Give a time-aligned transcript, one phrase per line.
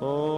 [0.00, 0.37] de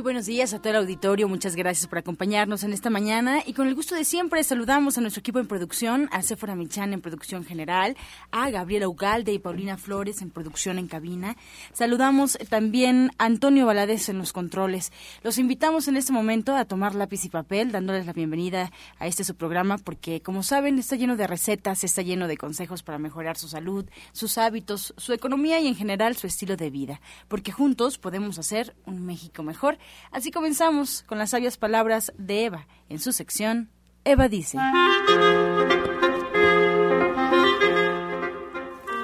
[0.00, 3.52] Muy buenos días a todo el auditorio, muchas gracias por acompañarnos en esta mañana y
[3.52, 7.02] con el gusto de siempre saludamos a nuestro equipo en producción, a Sephora Michan en
[7.02, 7.98] producción general,
[8.30, 11.36] a Gabriela Ugalde y Paulina Flores en producción en cabina.
[11.74, 14.90] Saludamos también a Antonio Valadez en los controles.
[15.22, 19.22] Los invitamos en este momento a tomar lápiz y papel, dándoles la bienvenida a este
[19.22, 23.36] su programa porque como saben está lleno de recetas, está lleno de consejos para mejorar
[23.36, 27.98] su salud, sus hábitos, su economía y en general su estilo de vida, porque juntos
[27.98, 29.76] podemos hacer un México mejor
[30.10, 33.70] Así comenzamos con las sabias palabras de Eva en su sección
[34.04, 34.58] Eva dice.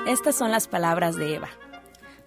[0.06, 1.48] Estas son las palabras de Eva.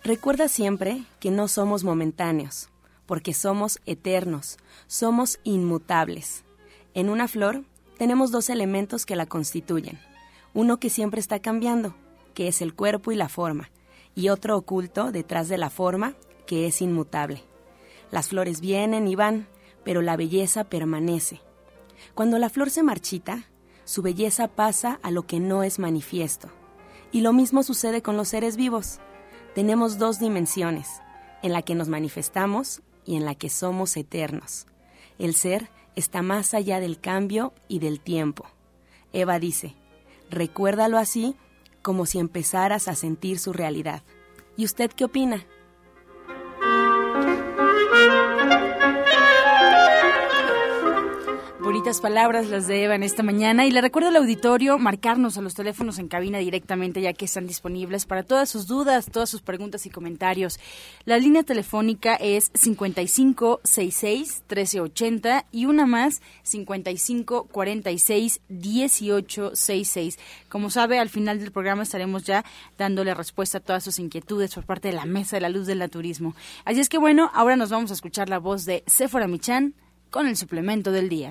[0.04, 2.70] Recuerda siempre que no somos momentáneos,
[3.08, 6.44] porque somos eternos, somos inmutables.
[6.94, 7.64] En una flor
[7.98, 10.00] tenemos dos elementos que la constituyen.
[10.54, 11.96] Uno que siempre está cambiando,
[12.36, 13.72] que es el cuerpo y la forma,
[14.14, 16.14] y otro oculto detrás de la forma,
[16.46, 17.49] que es inmutable.
[18.12, 19.48] Las flores vienen y van,
[19.84, 21.42] pero la belleza permanece.
[22.16, 23.46] Cuando la flor se marchita,
[23.86, 26.50] su belleza pasa a lo que no es manifiesto.
[27.12, 29.00] Y lo mismo sucede con los seres vivos.
[29.56, 31.02] Tenemos dos dimensiones,
[31.42, 34.68] en la que nos manifestamos y en la que somos eternos.
[35.18, 38.46] El ser está más allá del cambio y del tiempo.
[39.12, 39.76] Eva dice,
[40.30, 41.36] recuérdalo así
[41.82, 44.04] como si empezaras a sentir su realidad.
[44.56, 45.46] ¿Y usted qué opina?
[51.80, 55.42] Bonitas palabras las de Eva en esta mañana y le recuerdo al auditorio marcarnos a
[55.42, 59.42] los teléfonos en cabina directamente ya que están disponibles para todas sus dudas, todas sus
[59.42, 60.60] preguntas y comentarios.
[61.06, 70.20] La línea telefónica es 5566 1380 y una más 5546 1866.
[70.50, 72.44] Como sabe, al final del programa estaremos ya
[72.78, 75.80] dándole respuesta a todas sus inquietudes por parte de la Mesa de la Luz del
[75.80, 76.36] Naturismo.
[76.66, 79.76] Así es que bueno, ahora nos vamos a escuchar la voz de Sephora Michan
[80.10, 81.30] con el suplemento del día.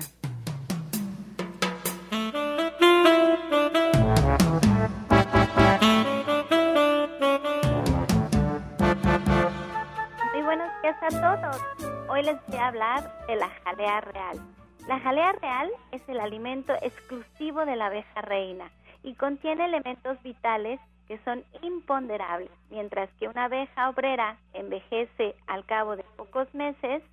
[12.09, 14.39] Hoy les voy a hablar de la jalea real.
[14.87, 18.71] La jalea real es el alimento exclusivo de la abeja reina
[19.03, 22.51] y contiene elementos vitales que son imponderables.
[22.69, 27.03] Mientras que una abeja obrera envejece al cabo de pocos meses,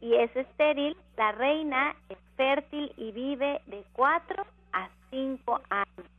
[0.00, 6.10] y es estéril, la reina es fértil y vive de 4 a 5 años.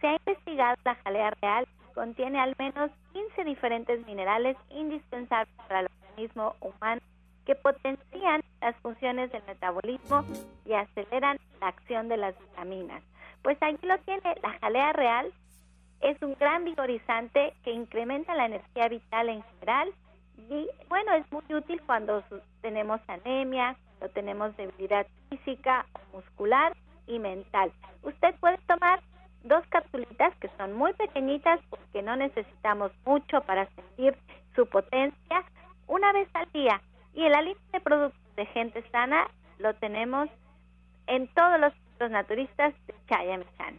[0.00, 5.88] Se ha investigado la jalea real contiene al menos 15 diferentes minerales indispensables para el
[6.12, 7.00] organismo humano
[7.44, 10.24] que potencian las funciones del metabolismo
[10.64, 13.02] y aceleran la acción de las vitaminas.
[13.42, 15.32] Pues aquí lo tiene, la jalea real
[16.00, 19.92] es un gran vigorizante que incrementa la energía vital en general
[20.48, 22.22] y bueno, es muy útil cuando
[22.60, 27.72] tenemos anemia, cuando tenemos debilidad física, muscular y mental.
[28.02, 29.00] Usted puede tomar
[29.44, 34.16] dos capsulitas que son muy pequeñitas porque no necesitamos mucho para sentir
[34.54, 35.44] su potencia
[35.92, 36.80] una vez al día.
[37.14, 40.28] Y el aliento de productos de gente sana lo tenemos
[41.06, 41.60] en todos
[42.00, 43.78] los naturistas de Chayamisan.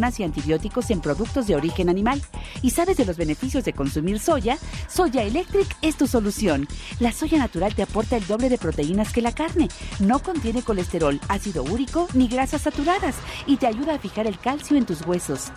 [0.09, 2.21] y antibióticos en productos de origen animal.
[2.61, 4.57] ¿Y sabes de los beneficios de consumir soya?
[4.87, 6.67] Soya Electric es tu solución.
[6.99, 9.67] La soya natural te aporta el doble de proteínas que la carne.
[9.99, 14.77] No contiene colesterol, ácido úrico ni grasas saturadas y te ayuda a fijar el calcio
[14.77, 15.51] en tus huesos.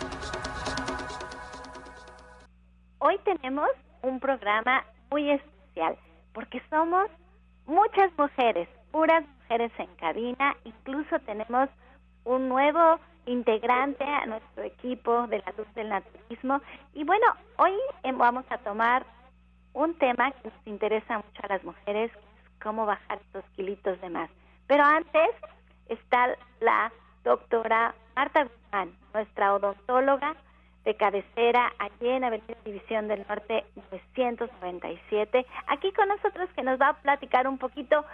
[2.99, 3.69] Hoy tenemos
[4.03, 5.97] un programa muy especial
[6.33, 7.09] porque somos
[7.65, 11.69] muchas mujeres, puras mujeres en cabina, incluso tenemos
[12.23, 16.61] un nuevo integrante a nuestro equipo de la luz del naturismo
[16.93, 17.25] y bueno,
[17.57, 17.73] hoy
[18.15, 19.05] vamos a tomar
[19.73, 23.99] un tema que nos interesa mucho a las mujeres, que es cómo bajar estos kilitos
[24.01, 24.29] de más.
[24.67, 25.29] Pero antes
[25.89, 26.91] está la
[27.23, 30.35] doctora Marta Guzmán, nuestra odontóloga
[30.85, 35.45] de cabecera allí en Avenida División del Norte 997.
[35.67, 38.05] Aquí con nosotros que nos va a platicar un poquito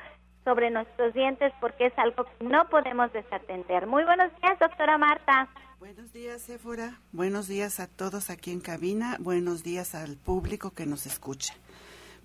[0.43, 3.87] sobre nuestros dientes porque es algo que no podemos desatender.
[3.87, 5.49] Muy buenos días, doctora Marta.
[5.79, 6.99] Buenos días, Éfora.
[7.11, 9.17] Buenos días a todos aquí en cabina.
[9.19, 11.55] Buenos días al público que nos escucha.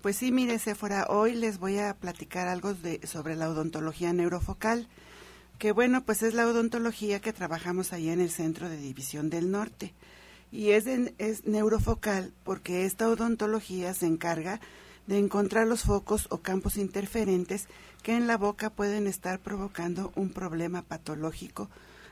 [0.01, 4.87] Pues sí, mire, Séfora, hoy les voy a platicar algo de, sobre la odontología neurofocal,
[5.57, 9.49] que bueno, pues es la odontología que trabajamos allá en el Centro de División del
[9.49, 9.93] Norte.
[10.51, 14.61] Y es, es neurofocal porque esta odontología se encarga
[15.07, 17.67] de encontrar los focos o campos interferentes
[18.03, 21.69] que en la boca pueden estar provocando un problema patológico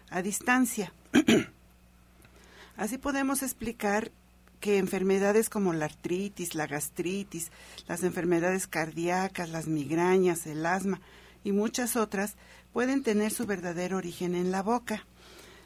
[0.10, 0.94] a distancia.
[2.78, 4.12] Así podemos explicar
[4.60, 7.52] que enfermedades como la artritis, la gastritis,
[7.88, 11.02] las enfermedades cardíacas, las migrañas, el asma
[11.44, 12.36] y muchas otras
[12.74, 15.06] pueden tener su verdadero origen en la boca.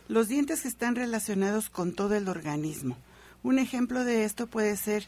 [0.07, 2.97] Los dientes están relacionados con todo el organismo.
[3.41, 5.07] Un ejemplo de esto puede ser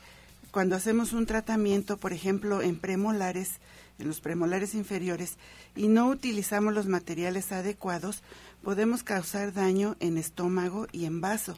[0.51, 3.59] cuando hacemos un tratamiento, por ejemplo, en premolares,
[4.00, 5.38] en los premolares inferiores,
[5.75, 8.21] y no utilizamos los materiales adecuados,
[8.62, 11.57] podemos causar daño en estómago y en vaso.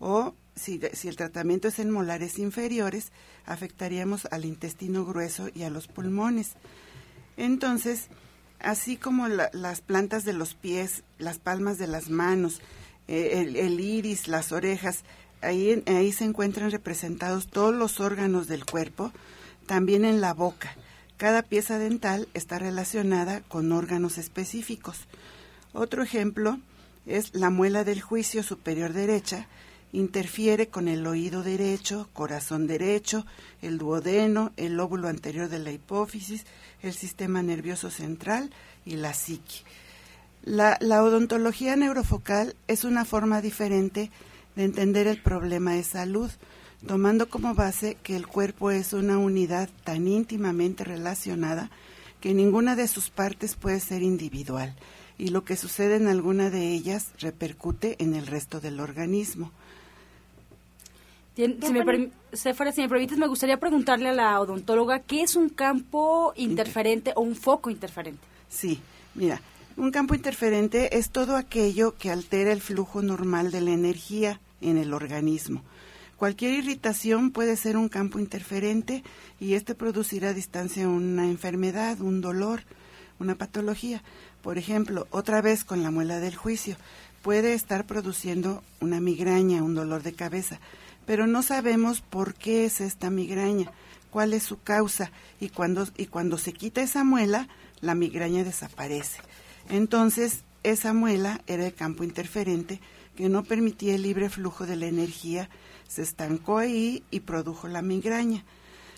[0.00, 3.12] O si, el tratamiento es en molares inferiores,
[3.46, 6.52] afectaríamos al intestino grueso y a los pulmones.
[7.36, 8.08] Entonces,
[8.60, 12.60] así como las plantas de los pies, las palmas de las manos,
[13.06, 15.04] eh, el, iris, las orejas,
[15.42, 19.12] ahí, ahí se encuentran representados todos los órganos del cuerpo,
[19.66, 20.74] también en la boca.
[21.16, 25.06] Cada pieza dental está relacionada con órganos específicos.
[25.72, 26.58] Otro ejemplo
[27.06, 29.46] es la muela del juicio superior derecha,
[29.92, 33.24] interfiere con el oído derecho, corazón derecho,
[33.62, 36.44] el duodeno, el lóbulo anterior de la hipófisis,
[36.82, 38.50] el sistema nervioso central
[38.84, 39.64] y la psique.
[40.44, 44.10] La, odontología neurofocal es una forma diferente
[44.58, 46.28] de entender el problema de salud,
[46.84, 51.70] tomando como base que el cuerpo es una unidad tan íntimamente relacionada
[52.20, 54.74] que ninguna de sus partes puede ser individual
[55.16, 59.52] y lo que sucede en alguna de ellas repercute en el resto del organismo.
[61.36, 61.84] Si me,
[62.72, 67.20] si me permites, me gustaría preguntarle a la odontóloga qué es un campo interferente o
[67.20, 68.26] un foco interferente.
[68.48, 68.80] Sí,
[69.14, 69.40] mira,
[69.76, 74.78] un campo interferente es todo aquello que altera el flujo normal de la energía en
[74.78, 75.62] el organismo.
[76.16, 79.04] Cualquier irritación puede ser un campo interferente
[79.38, 82.62] y este producirá a distancia una enfermedad, un dolor,
[83.20, 84.02] una patología.
[84.42, 86.76] Por ejemplo, otra vez con la muela del juicio,
[87.22, 90.60] puede estar produciendo una migraña, un dolor de cabeza
[91.08, 93.72] pero no sabemos por qué es esta migraña,
[94.10, 95.10] cuál es su causa
[95.40, 97.48] y cuando, y cuando se quita esa muela,
[97.80, 99.22] la migraña desaparece.
[99.70, 102.82] Entonces, esa muela era el campo interferente
[103.18, 105.50] que no permitía el libre flujo de la energía,
[105.88, 108.44] se estancó ahí y produjo la migraña.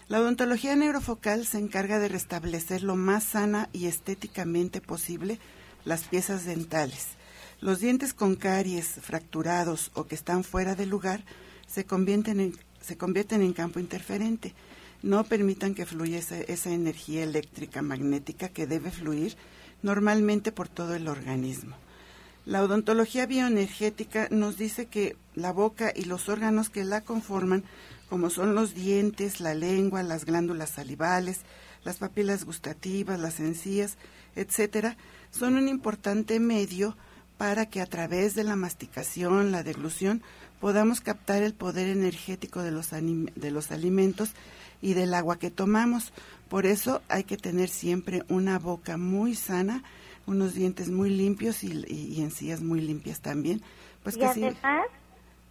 [0.09, 5.39] La odontología neurofocal se encarga de restablecer lo más sana y estéticamente posible
[5.87, 7.07] las piezas dentales.
[7.63, 11.25] Los dientes con caries, fracturados o que están fuera de lugar
[11.67, 14.53] se convierten en, campo interferente.
[15.03, 19.35] No permitan que fluya esa, energía eléctrica magnética que debe fluir
[19.81, 21.75] normalmente por todo el organismo.
[22.47, 27.65] La odontología bioenergética nos dice que la boca y los órganos que la conforman,
[28.09, 31.41] como son los dientes, la lengua, las glándulas salivales,
[31.85, 33.99] las papilas gustativas, las encías,
[34.37, 34.97] etcétera,
[35.31, 36.97] son un importante medio
[37.37, 40.23] para que a través de la masticación, la deglución,
[40.61, 44.33] podamos captar el poder energético de los, de los alimentos
[44.83, 46.13] y del agua que tomamos.
[46.49, 49.83] Por eso hay que tener siempre una boca muy sana,
[50.31, 53.61] unos dientes muy limpios y, encías muy limpias también.
[54.03, 54.87] Pues y además,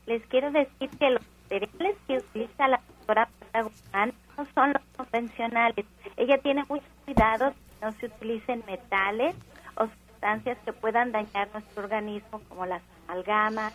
[0.07, 3.29] les quiero decir que los materiales que utiliza la doctora
[3.62, 5.86] Guzmán no son los convencionales.
[6.17, 9.36] Ella tiene mucho cuidado que no se utilicen metales
[9.75, 13.74] o sustancias que puedan dañar nuestro organismo, como las amalgamas,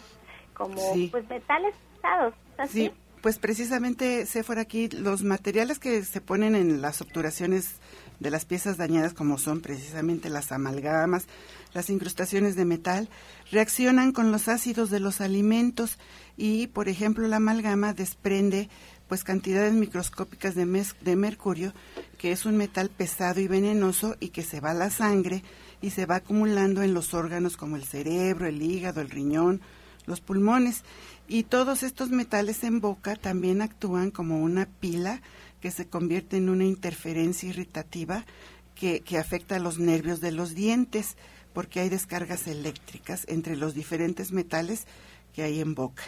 [0.54, 0.80] como
[1.11, 2.34] pues metales pesados.
[2.68, 7.76] Sí, pues precisamente, Sephora, aquí los materiales que se ponen en las obturaciones
[8.24, 11.26] de las piezas dañadas, como son precisamente las amalgamas,
[11.74, 13.10] las incrustaciones de metal,
[13.52, 15.98] reaccionan con los ácidos de los alimentos
[16.38, 18.70] y, por ejemplo, la amalgama desprende
[19.08, 21.74] pues cantidades microscópicas de, de mercurio,
[22.16, 25.44] que es un metal pesado y venenoso y que se va a la sangre
[25.82, 29.60] y se va acumulando en los órganos como el cerebro, el hígado, el riñón,
[30.06, 30.82] los pulmones.
[31.28, 35.20] Y todos estos metales en boca también actúan como una pila
[35.64, 38.26] que se convierte en una interferencia irritativa
[38.75, 41.16] que, que afecta a los nervios de los dientes,
[41.54, 44.85] porque hay descargas eléctricas entre los diferentes metales
[45.33, 46.02] que hay en boca.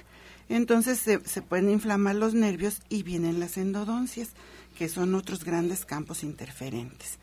[0.51, 4.33] Entonces se, se pueden inflamar los nervios y vienen las endodoncias,
[4.77, 7.19] que son otros grandes campos interferentes.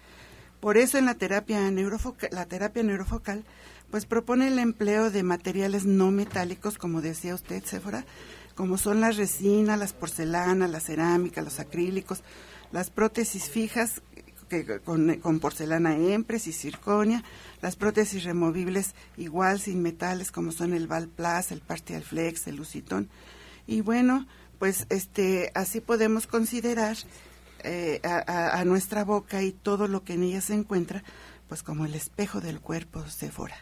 [0.59, 3.43] Por eso en la terapia neurofocal, la terapia neurofocal
[3.91, 8.05] pues propone el empleo de materiales no metálicos, como decía usted, Sephora,
[8.55, 12.23] como son las resinas, las porcelanas, la cerámica, los acrílicos,
[12.71, 14.01] las prótesis fijas
[14.49, 17.23] que, con, porcelana empres y circonia,
[17.61, 23.09] las prótesis removibles igual sin metales como son el Valplas, el Partial Flex, el Lucitón.
[23.65, 24.27] Y bueno,
[24.59, 26.97] pues este así podemos considerar
[27.63, 31.03] eh, a, nuestra boca y todo lo que en ella se encuentra,
[31.47, 33.55] pues como el espejo del cuerpo, Sephora.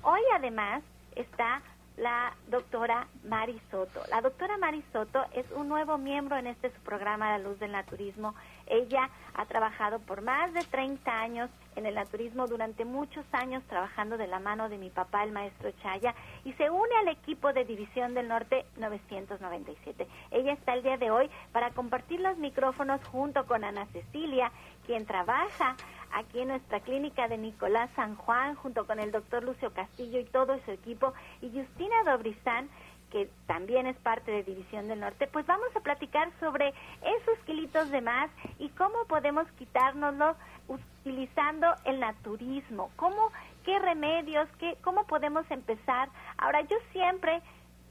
[0.03, 0.83] Hoy además
[1.15, 1.61] está
[1.97, 4.01] la doctora Mari Soto.
[4.09, 7.71] La doctora Mari Soto es un nuevo miembro en este su programa La Luz del
[7.71, 8.35] Naturismo.
[8.67, 11.49] Ella ha trabajado por más de 30 años
[11.79, 15.71] en el naturismo, durante muchos años trabajando de la mano de mi papá, el maestro
[15.81, 20.07] Chaya, y se une al equipo de División del Norte 997.
[20.31, 24.51] Ella está el día de hoy para compartir los micrófonos junto con Ana Cecilia,
[24.85, 25.75] quien trabaja
[26.13, 30.25] aquí en nuestra clínica de Nicolás San Juan, junto con el doctor Lucio Castillo y
[30.25, 32.69] todo su equipo, y Justina Dobrizán,
[33.09, 37.89] que también es parte de División del Norte, pues vamos a platicar sobre esos kilitos
[37.89, 40.35] de más y cómo podemos quitárnoslo
[40.69, 43.31] utilizando el naturismo, cómo,
[43.65, 46.09] qué remedios, qué, cómo podemos empezar.
[46.37, 47.41] Ahora, yo siempre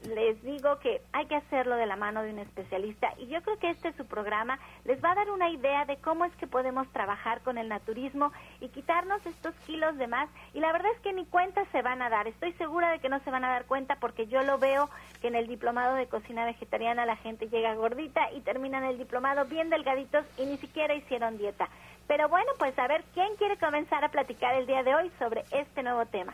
[0.03, 3.59] les digo que hay que hacerlo de la mano de un especialista y yo creo
[3.59, 6.87] que este su programa les va a dar una idea de cómo es que podemos
[6.93, 8.31] trabajar con el naturismo
[8.61, 12.01] y quitarnos estos kilos de más y la verdad es que ni cuenta se van
[12.01, 14.57] a dar, estoy segura de que no se van a dar cuenta porque yo lo
[14.57, 14.89] veo
[15.21, 19.45] que en el diplomado de cocina vegetariana la gente llega gordita y terminan el diplomado
[19.45, 21.67] bien delgaditos y ni siquiera hicieron dieta.
[22.09, 25.45] Pero bueno, pues a ver, ¿quién quiere comenzar a platicar el día de hoy sobre
[25.51, 26.33] este nuevo tema?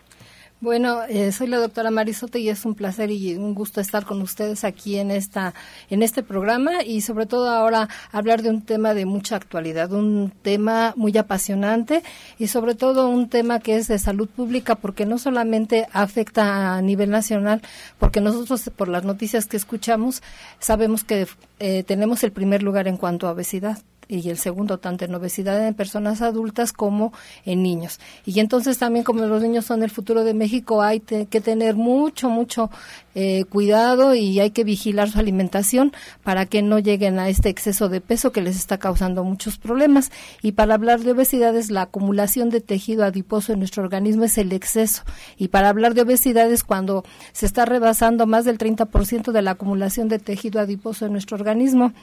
[0.62, 4.22] Bueno, eh, soy la doctora Marisote y es un placer y un gusto estar con
[4.22, 5.53] ustedes aquí en esta
[5.89, 10.32] en este programa y sobre todo ahora hablar de un tema de mucha actualidad, un
[10.41, 12.03] tema muy apasionante
[12.39, 16.82] y sobre todo un tema que es de salud pública porque no solamente afecta a
[16.82, 17.62] nivel nacional,
[18.00, 20.24] porque nosotros por las noticias que escuchamos
[20.60, 21.27] sabemos que
[21.60, 25.66] eh, tenemos el primer lugar en cuanto a obesidad y el segundo tanto en obesidad
[25.66, 27.14] en personas adultas como
[27.46, 28.00] en niños.
[28.26, 32.30] Y entonces también como los niños son el futuro de México hay que tener mucho,
[32.30, 32.70] mucho
[33.18, 35.94] eh, cuidado y hay que vigilar su alimentación
[36.24, 40.12] para que no lleguen a este exceso de peso que les está causando muchos problemas.
[40.42, 44.38] Y para hablar de obesidad es la acumulación de tejido adiposo en nuestro organismo es
[44.38, 45.04] el exceso.
[45.38, 49.52] Y para hablar de obesidad es cuando se está rebasando más del 30% de la
[49.52, 51.94] acumulación de tejido adiposo en nuestro organismo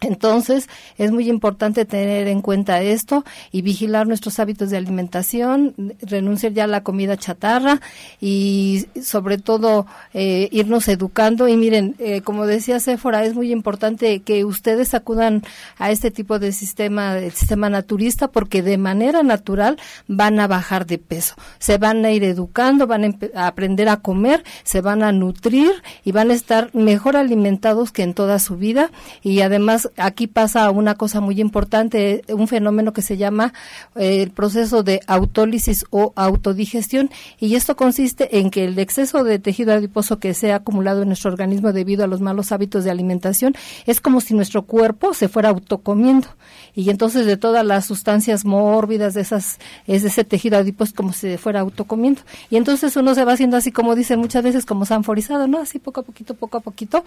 [0.00, 6.52] Entonces, es muy importante tener en cuenta esto y vigilar nuestros hábitos de alimentación, renunciar
[6.52, 7.80] ya a la comida chatarra
[8.20, 11.48] y sobre todo eh, irnos educando.
[11.48, 15.42] Y miren, eh, como decía Sephora, es muy importante que ustedes acudan
[15.78, 20.86] a este tipo de sistema, el sistema naturista, porque de manera natural van a bajar
[20.86, 21.34] de peso.
[21.58, 25.70] Se van a ir educando, van a aprender a comer, se van a nutrir
[26.04, 28.90] y van a estar mejor alimentados que en toda su vida.
[29.22, 33.52] Y además, aquí pasa una cosa muy importante, un fenómeno que se llama
[33.96, 37.10] eh, el proceso de autólisis o autodigestión.
[37.38, 41.08] Y esto consiste en que el exceso de tejido adiposo que se ha acumulado en
[41.08, 43.54] nuestro organismo debido a los malos hábitos de alimentación
[43.86, 46.28] es como si nuestro cuerpo se fuera autocomiendo.
[46.74, 51.36] Y entonces de todas las sustancias mórbidas de esas es ese tejido adiposo como si
[51.36, 52.22] fuera autocomiendo.
[52.50, 55.58] Y entonces uno se va haciendo así como dicen muchas veces como sanforizado, ¿no?
[55.58, 57.04] Así poco a poquito, poco a poquito.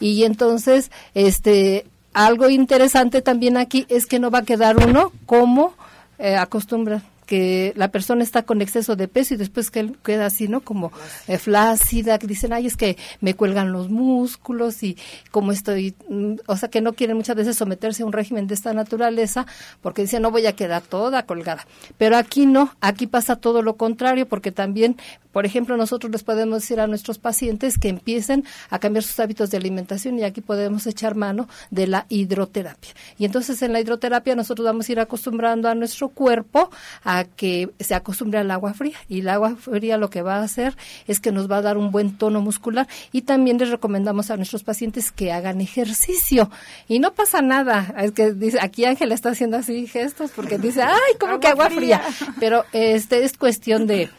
[0.00, 5.74] Y entonces este algo interesante también aquí es que no va a quedar uno como
[6.18, 7.02] eh, acostumbra
[7.32, 10.60] que la persona está con exceso de peso y después que queda así, ¿no?
[10.60, 10.92] Como
[11.28, 14.98] eh, flácida, que dicen, ay, es que me cuelgan los músculos y
[15.30, 18.54] como estoy, mm, o sea, que no quieren muchas veces someterse a un régimen de
[18.54, 19.46] esta naturaleza
[19.80, 21.66] porque dicen, no voy a quedar toda colgada.
[21.96, 24.96] Pero aquí no, aquí pasa todo lo contrario porque también
[25.32, 29.50] por ejemplo, nosotros les podemos decir a nuestros pacientes que empiecen a cambiar sus hábitos
[29.50, 32.92] de alimentación y aquí podemos echar mano de la hidroterapia.
[33.18, 36.70] Y entonces en la hidroterapia nosotros vamos a ir acostumbrando a nuestro cuerpo
[37.04, 40.42] a que se acostumbre al agua fría y el agua fría lo que va a
[40.42, 44.30] hacer es que nos va a dar un buen tono muscular y también les recomendamos
[44.30, 46.50] a nuestros pacientes que hagan ejercicio
[46.88, 47.94] y no pasa nada.
[47.98, 51.70] Es que dice, aquí Ángela está haciendo así gestos porque dice, ay, como que agua
[51.70, 52.02] fría.
[52.38, 54.10] Pero este es cuestión de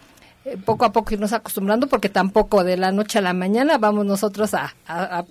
[0.65, 4.53] poco a poco irnos acostumbrando, porque tampoco de la noche a la mañana vamos nosotros
[4.53, 4.73] a,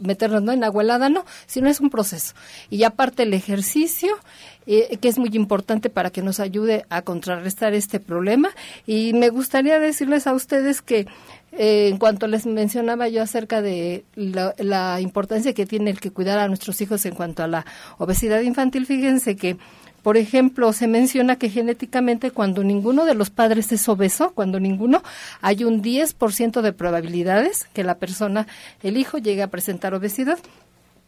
[0.00, 0.52] meternos ¿no?
[0.52, 2.35] en agua helada, no, sino es un proceso.
[2.71, 4.14] Y aparte el ejercicio,
[4.66, 8.50] eh, que es muy importante para que nos ayude a contrarrestar este problema.
[8.87, 11.07] Y me gustaría decirles a ustedes que
[11.52, 16.11] eh, en cuanto les mencionaba yo acerca de la, la importancia que tiene el que
[16.11, 17.66] cuidar a nuestros hijos en cuanto a la
[17.99, 19.59] obesidad infantil, fíjense que
[20.02, 25.02] por ejemplo, se menciona que genéticamente cuando ninguno de los padres es obeso, cuando ninguno,
[25.40, 28.47] hay un 10% de probabilidades que la persona,
[28.82, 30.38] el hijo, llegue a presentar obesidad.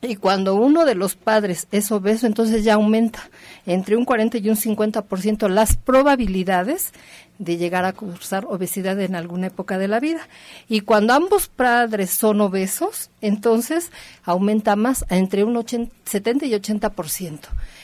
[0.07, 3.31] Y cuando uno de los padres es obeso, entonces ya aumenta
[3.65, 6.93] entre un 40 y un 50% las probabilidades
[7.39, 10.29] de llegar a cursar obesidad en alguna época de la vida.
[10.69, 13.91] Y cuando ambos padres son obesos, entonces
[14.23, 15.65] aumenta más entre un
[16.05, 17.39] 70 y 80%.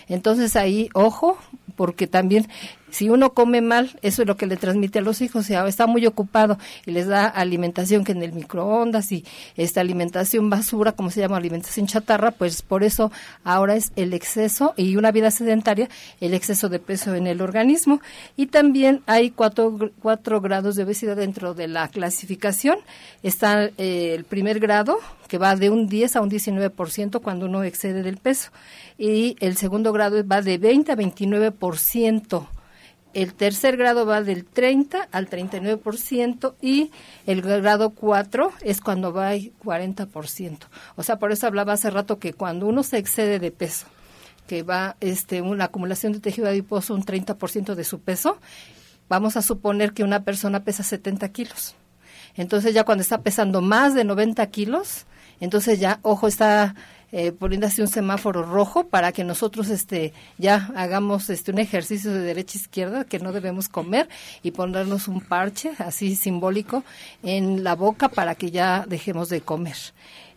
[0.09, 1.38] Entonces ahí, ojo,
[1.77, 2.49] porque también
[2.90, 5.87] si uno come mal, eso es lo que le transmite a los hijos, o está
[5.87, 9.24] muy ocupado y les da alimentación que en el microondas y
[9.57, 13.11] esta alimentación basura, como se llama alimentación chatarra, pues por eso
[13.44, 15.88] ahora es el exceso y una vida sedentaria,
[16.20, 18.00] el exceso de peso en el organismo.
[18.37, 22.79] Y también hay cuatro, cuatro grados de obesidad dentro de la clasificación.
[23.22, 24.98] Está eh, el primer grado,
[25.29, 28.50] que va de un 10 a un 19% cuando uno excede del peso.
[28.98, 32.46] Y el segundo grado va de 20 a 29%
[33.12, 36.90] el tercer grado va del 30 al 39% y
[37.27, 40.59] el grado 4 es cuando va al 40%.
[40.96, 43.87] O sea, por eso hablaba hace rato que cuando uno se excede de peso,
[44.46, 48.38] que va este, una acumulación de tejido adiposo un 30% de su peso,
[49.09, 51.75] vamos a suponer que una persona pesa 70 kilos.
[52.37, 55.07] Entonces ya cuando está pesando más de 90 kilos,
[55.40, 56.75] entonces ya, ojo, está
[57.12, 62.12] eh, poniendo así un semáforo rojo para que nosotros este ya hagamos este un ejercicio
[62.12, 64.09] de derecha izquierda que no debemos comer
[64.42, 66.85] y ponernos un parche así simbólico
[67.23, 69.77] en la boca para que ya dejemos de comer.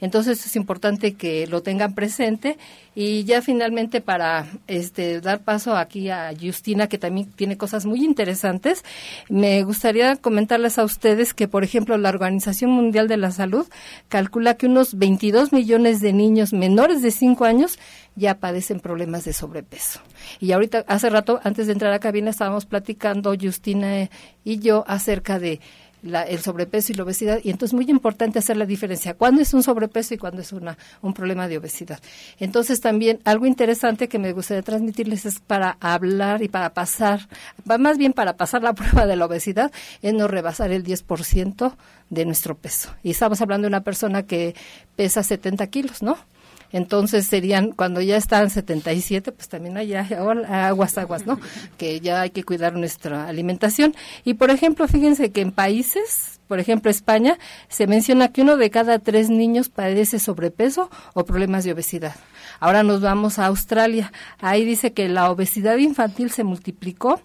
[0.03, 2.57] Entonces es importante que lo tengan presente
[2.93, 8.03] y ya finalmente para este dar paso aquí a Justina que también tiene cosas muy
[8.03, 8.83] interesantes,
[9.29, 13.65] me gustaría comentarles a ustedes que por ejemplo la Organización Mundial de la Salud
[14.09, 17.79] calcula que unos 22 millones de niños menores de 5 años
[18.17, 20.01] ya padecen problemas de sobrepeso.
[20.39, 24.09] Y ahorita, hace rato, antes de entrar a cabina, estábamos platicando, Justina
[24.43, 25.59] y yo, acerca de
[26.03, 27.39] el sobrepeso y la obesidad.
[27.43, 29.13] Y entonces es muy importante hacer la diferencia.
[29.13, 31.99] ¿Cuándo es un sobrepeso y cuándo es una, un problema de obesidad?
[32.39, 37.27] Entonces también algo interesante que me gustaría transmitirles es para hablar y para pasar,
[37.65, 41.73] más bien para pasar la prueba de la obesidad, es no rebasar el 10%
[42.09, 42.93] de nuestro peso.
[43.03, 44.55] Y estamos hablando de una persona que
[44.95, 46.17] pesa 70 kilos, ¿no?
[46.73, 51.39] Entonces serían, cuando ya están 77, pues también hay aguas, aguas, ¿no?
[51.77, 53.95] Que ya hay que cuidar nuestra alimentación.
[54.25, 57.37] Y por ejemplo, fíjense que en países, por ejemplo España,
[57.69, 62.15] se menciona que uno de cada tres niños padece sobrepeso o problemas de obesidad.
[62.59, 64.11] Ahora nos vamos a Australia.
[64.39, 67.21] Ahí dice que la obesidad infantil se multiplicó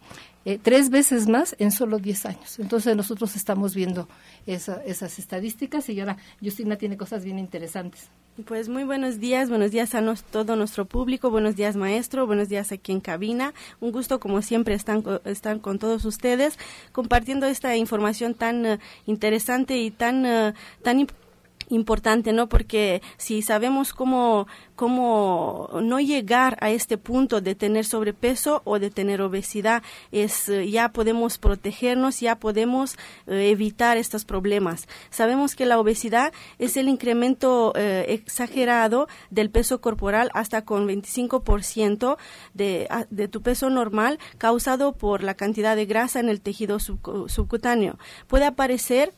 [0.48, 2.58] eh, tres veces más en solo 10 años.
[2.58, 4.08] Entonces nosotros estamos viendo
[4.46, 8.08] esas estadísticas y ahora Justina tiene cosas bien interesantes.
[8.46, 12.72] Pues muy buenos días, buenos días a todo nuestro público, buenos días maestro, buenos días
[12.72, 13.52] aquí en cabina.
[13.80, 16.58] Un gusto como siempre están, están con todos ustedes
[16.92, 21.27] compartiendo esta información tan eh, interesante y tan, uh, tan importante
[21.68, 22.48] importante, ¿no?
[22.48, 28.90] Porque si sabemos cómo, cómo no llegar a este punto de tener sobrepeso o de
[28.90, 34.88] tener obesidad, es, eh, ya podemos protegernos, ya podemos eh, evitar estos problemas.
[35.10, 42.16] Sabemos que la obesidad es el incremento eh, exagerado del peso corporal hasta con 25%
[42.54, 47.98] de, de tu peso normal causado por la cantidad de grasa en el tejido subcutáneo.
[48.26, 49.12] Puede aparecer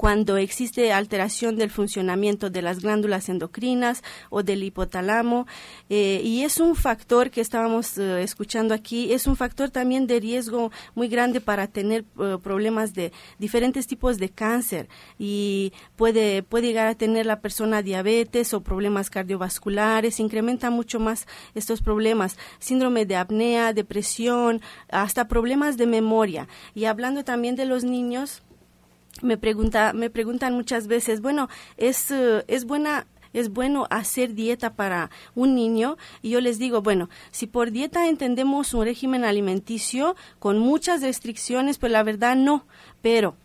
[0.00, 5.46] cuando existe alteración del funcionamiento de las glándulas endocrinas o del hipotálamo.
[5.90, 10.18] Eh, y es un factor que estábamos eh, escuchando aquí, es un factor también de
[10.18, 16.68] riesgo muy grande para tener eh, problemas de diferentes tipos de cáncer y puede, puede
[16.68, 23.04] llegar a tener la persona diabetes o problemas cardiovasculares, incrementa mucho más estos problemas, síndrome
[23.04, 26.48] de apnea, depresión, hasta problemas de memoria.
[26.74, 28.42] Y hablando también de los niños,
[29.22, 34.74] me pregunta me preguntan muchas veces bueno es eh, es buena es bueno hacer dieta
[34.74, 40.16] para un niño y yo les digo, bueno, si por dieta entendemos un régimen alimenticio
[40.38, 42.66] con muchas restricciones, pues la verdad no,
[43.02, 43.36] pero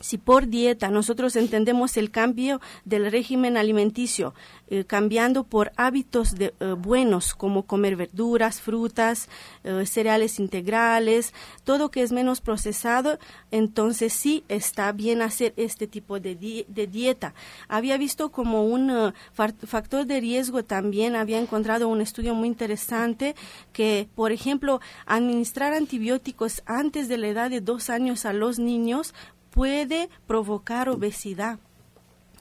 [0.00, 4.34] si por dieta nosotros entendemos el cambio del régimen alimenticio,
[4.68, 9.28] eh, cambiando por hábitos de, eh, buenos como comer verduras, frutas,
[9.62, 11.34] eh, cereales integrales,
[11.64, 13.18] todo que es menos procesado,
[13.50, 17.34] entonces sí está bien hacer este tipo de, de dieta.
[17.68, 23.34] Había visto como un factor de riesgo también, había encontrado un estudio muy interesante
[23.72, 29.14] que, por ejemplo, administrar antibióticos antes de la edad de dos años a los niños
[29.50, 31.58] puede provocar obesidad.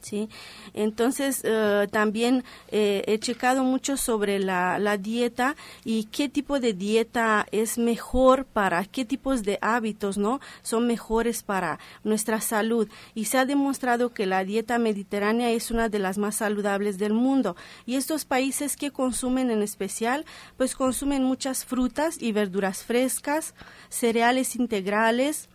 [0.01, 0.29] ¿sí?
[0.73, 6.73] Entonces, eh, también eh, he checado mucho sobre la, la, dieta y qué tipo de
[6.73, 10.39] dieta es mejor para, qué tipos de hábitos, ¿no?
[10.61, 12.89] Son mejores para nuestra salud.
[13.15, 17.13] Y se ha demostrado que la dieta mediterránea es una de las más saludables del
[17.13, 17.55] mundo.
[17.85, 20.25] Y estos países que consumen en especial,
[20.57, 23.53] pues consumen muchas frutas y verduras frescas,
[23.89, 25.49] cereales integrales,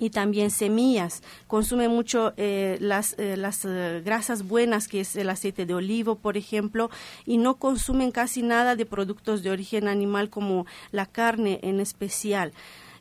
[0.00, 1.22] y también semillas.
[1.46, 6.16] Consume mucho eh, las, eh, las eh, grasas buenas, que es el aceite de olivo,
[6.16, 6.90] por ejemplo,
[7.26, 12.52] y no consumen casi nada de productos de origen animal como la carne en especial.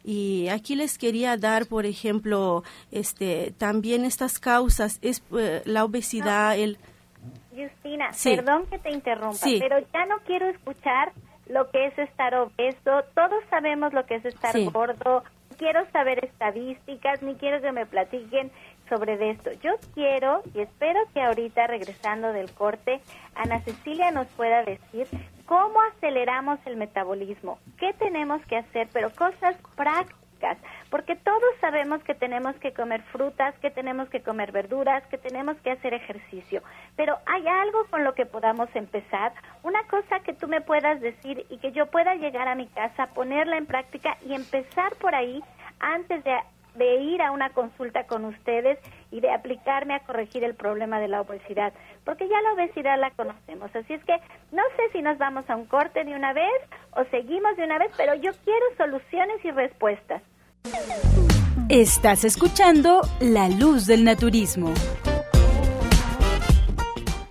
[0.03, 5.23] Y aquí les quería dar, por ejemplo, este, también estas causas, es
[5.65, 6.77] la obesidad, el...
[7.49, 11.11] Justina, perdón que te interrumpa, pero ya no quiero escuchar
[11.49, 13.03] lo que es estar obeso.
[13.13, 15.23] Todos sabemos lo que es estar gordo,
[15.59, 18.49] quiero saber estadísticas, ni quiero que me platiquen
[18.87, 19.51] sobre esto.
[19.61, 23.01] Yo quiero y espero que ahorita, regresando del corte,
[23.35, 25.07] Ana Cecilia nos pueda decir
[25.45, 30.17] cómo aceleramos el metabolismo, qué tenemos que hacer, pero cosas prácticas
[30.89, 35.57] porque todos sabemos que tenemos que comer frutas, que tenemos que comer verduras, que tenemos
[35.57, 36.61] que hacer ejercicio,
[36.95, 41.45] pero hay algo con lo que podamos empezar, una cosa que tú me puedas decir
[41.49, 45.43] y que yo pueda llegar a mi casa, ponerla en práctica y empezar por ahí
[45.79, 46.37] antes de
[46.75, 48.79] de ir a una consulta con ustedes
[49.11, 51.73] y de aplicarme a corregir el problema de la obesidad,
[52.05, 53.75] porque ya la obesidad la conocemos.
[53.75, 54.17] Así es que
[54.51, 57.79] no sé si nos vamos a un corte de una vez o seguimos de una
[57.79, 60.21] vez, pero yo quiero soluciones y respuestas.
[61.69, 64.73] Estás escuchando La Luz del Naturismo.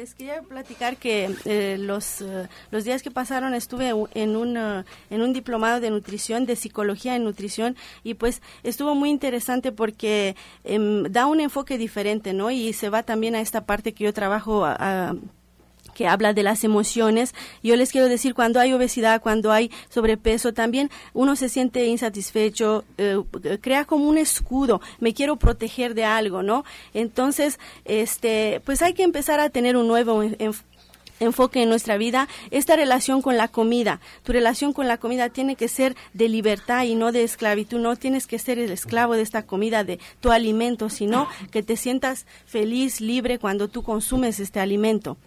[0.00, 4.84] les quería platicar que eh, los, eh, los días que pasaron estuve en un, eh,
[5.10, 10.36] en un diplomado de nutrición, de psicología en nutrición, y pues estuvo muy interesante porque
[10.64, 12.50] em, da un enfoque diferente, ¿no?
[12.50, 15.16] Y se va también a esta parte que yo trabajo a
[16.00, 17.34] que habla de las emociones.
[17.62, 22.84] Yo les quiero decir, cuando hay obesidad, cuando hay sobrepeso, también uno se siente insatisfecho,
[22.96, 23.22] eh,
[23.60, 26.64] crea como un escudo, me quiero proteger de algo, ¿no?
[26.94, 30.22] Entonces, este, pues hay que empezar a tener un nuevo
[31.20, 34.00] enfoque en nuestra vida, esta relación con la comida.
[34.22, 37.78] Tu relación con la comida tiene que ser de libertad y no de esclavitud.
[37.78, 41.76] No tienes que ser el esclavo de esta comida, de tu alimento, sino que te
[41.76, 45.18] sientas feliz, libre cuando tú consumes este alimento.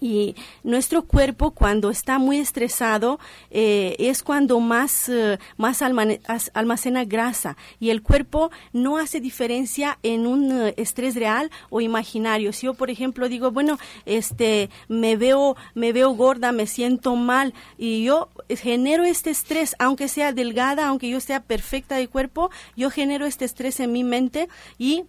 [0.00, 0.34] Y
[0.64, 3.18] nuestro cuerpo cuando está muy estresado
[3.50, 10.26] eh, es cuando más, eh, más almacena grasa y el cuerpo no hace diferencia en
[10.26, 12.52] un eh, estrés real o imaginario.
[12.52, 17.52] Si yo, por ejemplo, digo, bueno, este, me veo, me veo gorda, me siento mal
[17.76, 22.90] y yo genero este estrés, aunque sea delgada, aunque yo sea perfecta de cuerpo, yo
[22.90, 25.04] genero este estrés en mi mente y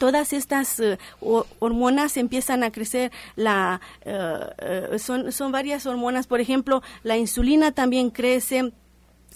[0.00, 6.82] todas estas eh, hormonas empiezan a crecer la eh, son, son varias hormonas por ejemplo
[7.04, 8.72] la insulina también crece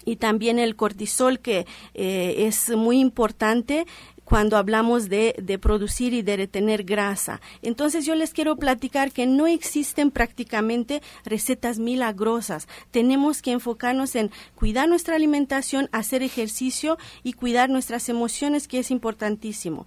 [0.07, 3.87] y también el cortisol que es muy importante
[4.25, 7.41] cuando hablamos de, producir y de retener grasa.
[7.63, 12.67] Entonces yo les quiero platicar que no existen prácticamente recetas milagrosas.
[12.91, 18.91] Tenemos que enfocarnos en cuidar nuestra alimentación, hacer ejercicio y cuidar nuestras emociones, que es
[18.91, 19.87] importantísimo.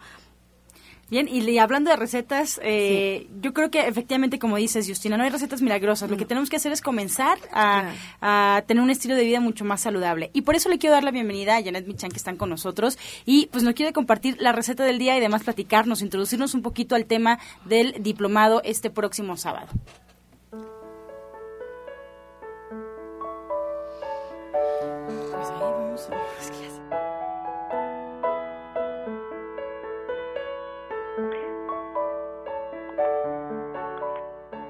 [1.10, 5.30] Bien, y, hablando de recetas, eh, yo creo que efectivamente, como dices, Justina, no hay
[5.30, 6.10] recetas milagrosas.
[6.10, 6.28] Lo que mm.
[6.28, 10.32] tenemos que hacer es comenzar a, tener un estilo de vida mucho más saludable.
[10.34, 12.98] Y por eso le quiero dar la bienvenida a Janet Michan, que están con nosotros.
[13.26, 16.96] Y pues nos quiere compartir la receta del día y además platicarnos, introducirnos un poquito
[16.96, 19.68] al tema del diplomado este próximo sábado.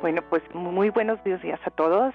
[0.02, 2.14] Bueno, pues muy buenos días a todos.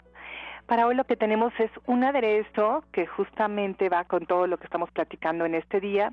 [0.66, 4.64] Para hoy lo que tenemos es un aderezo que justamente va con todo lo que
[4.64, 6.12] estamos platicando en este día,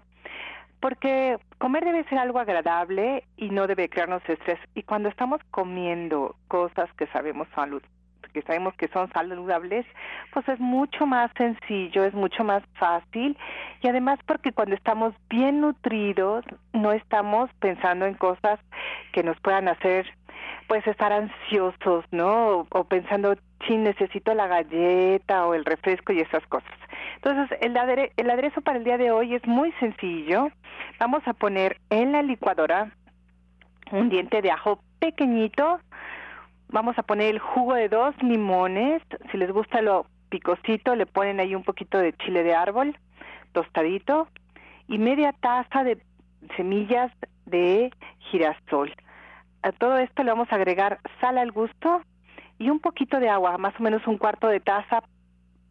[0.79, 4.59] porque comer debe ser algo agradable y no debe crearnos estrés.
[4.73, 7.83] Y cuando estamos comiendo cosas que sabemos salud,
[8.33, 9.85] que sabemos que son saludables,
[10.33, 13.37] pues es mucho más sencillo, es mucho más fácil
[13.81, 18.59] y además porque cuando estamos bien nutridos no estamos pensando en cosas
[19.13, 20.07] que nos puedan hacer
[20.69, 22.67] pues estar ansiosos, ¿no?
[22.69, 23.35] O, pensando,
[23.67, 26.71] sí, necesito la galleta o el refresco y esas cosas.
[27.15, 27.75] Entonces, el,
[28.15, 30.49] el aderezo para el día de hoy es muy sencillo.
[30.99, 32.91] Vamos a poner en la licuadora
[33.91, 35.79] un diente de ajo pequeñito.
[36.67, 39.01] Vamos a poner el jugo de dos limones.
[39.31, 42.95] Si les gusta lo picosito, le ponen ahí un poquito de chile de árbol
[43.53, 44.27] tostadito
[44.87, 45.97] y media taza de
[46.55, 47.11] semillas
[47.47, 48.93] de girasol
[49.63, 52.01] a todo esto le vamos a agregar sal al gusto
[52.57, 55.03] y un poquito de agua, más o menos un cuarto de taza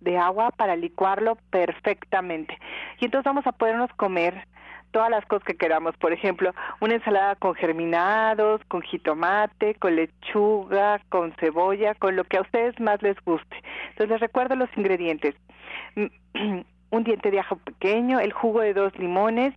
[0.01, 2.59] de agua para licuarlo perfectamente.
[3.01, 4.47] Y entonces vamos a podernos comer
[4.91, 11.01] todas las cosas que queramos, por ejemplo, una ensalada con germinados, con jitomate, con lechuga,
[11.11, 13.57] con cebolla, con lo que a ustedes más les guste.
[13.91, 15.35] Entonces les recuerdo los ingredientes.
[16.91, 19.55] un diente de ajo pequeño, el jugo de dos limones,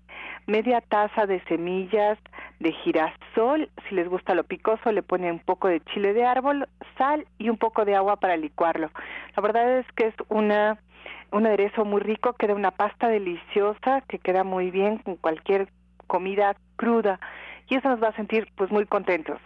[0.48, 2.18] media taza de semillas
[2.60, 6.68] de girasol, si les gusta lo picoso le ponen un poco de chile de árbol,
[6.98, 8.92] sal y un poco de agua para licuarlo.
[9.36, 10.80] La verdad es que es una
[11.32, 15.70] un aderezo muy rico, queda una pasta deliciosa que queda muy bien con cualquier
[16.08, 17.20] comida cruda
[17.68, 19.40] y eso nos va a sentir pues muy contentos.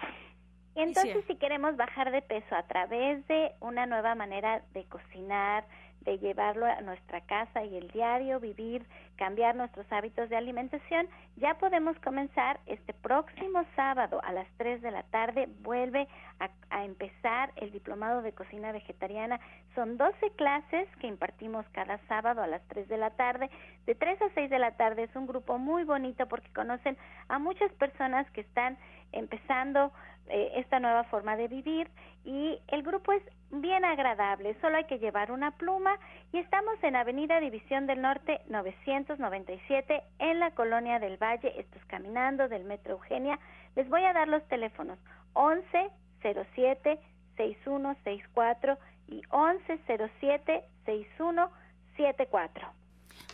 [0.75, 5.63] Y entonces si queremos bajar de peso a través de una nueva manera de cocinar,
[6.05, 8.85] de llevarlo a nuestra casa y el diario, vivir,
[9.17, 14.91] cambiar nuestros hábitos de alimentación, ya podemos comenzar este próximo sábado a las 3 de
[14.91, 15.49] la tarde.
[15.61, 16.07] Vuelve
[16.39, 19.39] a, a, empezar el diplomado de cocina vegetariana.
[19.73, 23.49] Son 12 clases que impartimos cada sábado a las 3 de la tarde.
[23.85, 26.97] De 3 a 6 de la tarde es un grupo muy bonito porque conocen
[27.29, 28.77] a muchas personas que están
[29.11, 29.91] empezando
[30.27, 31.89] eh, esta nueva forma de vivir
[32.23, 33.23] y el grupo es
[33.61, 35.99] bien agradable, solo hay que llevar una pluma
[36.31, 41.85] y estamos en Avenida División del Norte 997 en la Colonia del Valle, esto es
[41.85, 43.39] caminando del Metro Eugenia.
[43.75, 44.99] Les voy a dar los teléfonos
[45.33, 45.89] 11
[46.21, 46.99] 07
[47.37, 49.79] 6164 y 11
[50.19, 52.84] 07 6174.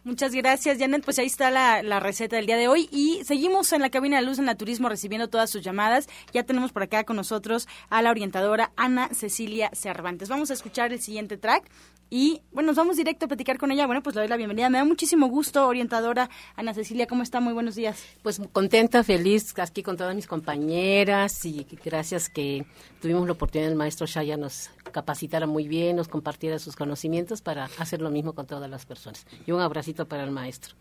[0.04, 1.06] Muchas gracias, Janet.
[1.06, 2.90] Pues ahí está la, la, receta del día de hoy.
[2.92, 6.08] Y seguimos en la cabina de Luz en la Turismo recibiendo todas sus llamadas.
[6.34, 10.28] Ya tenemos por acá con nosotros a la orientadora Ana Cecilia Cervantes.
[10.28, 11.70] Vamos a escuchar el siguiente track
[12.14, 13.86] y bueno, nos vamos directo a platicar con ella.
[13.88, 14.70] Bueno, pues le doy la bienvenida.
[14.70, 17.08] Me da muchísimo gusto, orientadora Ana Cecilia.
[17.08, 17.40] ¿Cómo está?
[17.40, 18.04] Muy buenos días.
[18.22, 22.66] Pues contenta, feliz aquí con todas mis compañeras y gracias que
[23.02, 27.70] tuvimos la oportunidad del maestro Shaya nos capacitara muy bien, nos compartiera sus conocimientos para
[27.78, 29.26] hacer lo mismo con todas las personas.
[29.48, 30.76] Y un abracito para el maestro.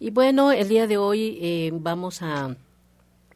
[0.00, 2.56] Y bueno, el día de hoy eh, vamos a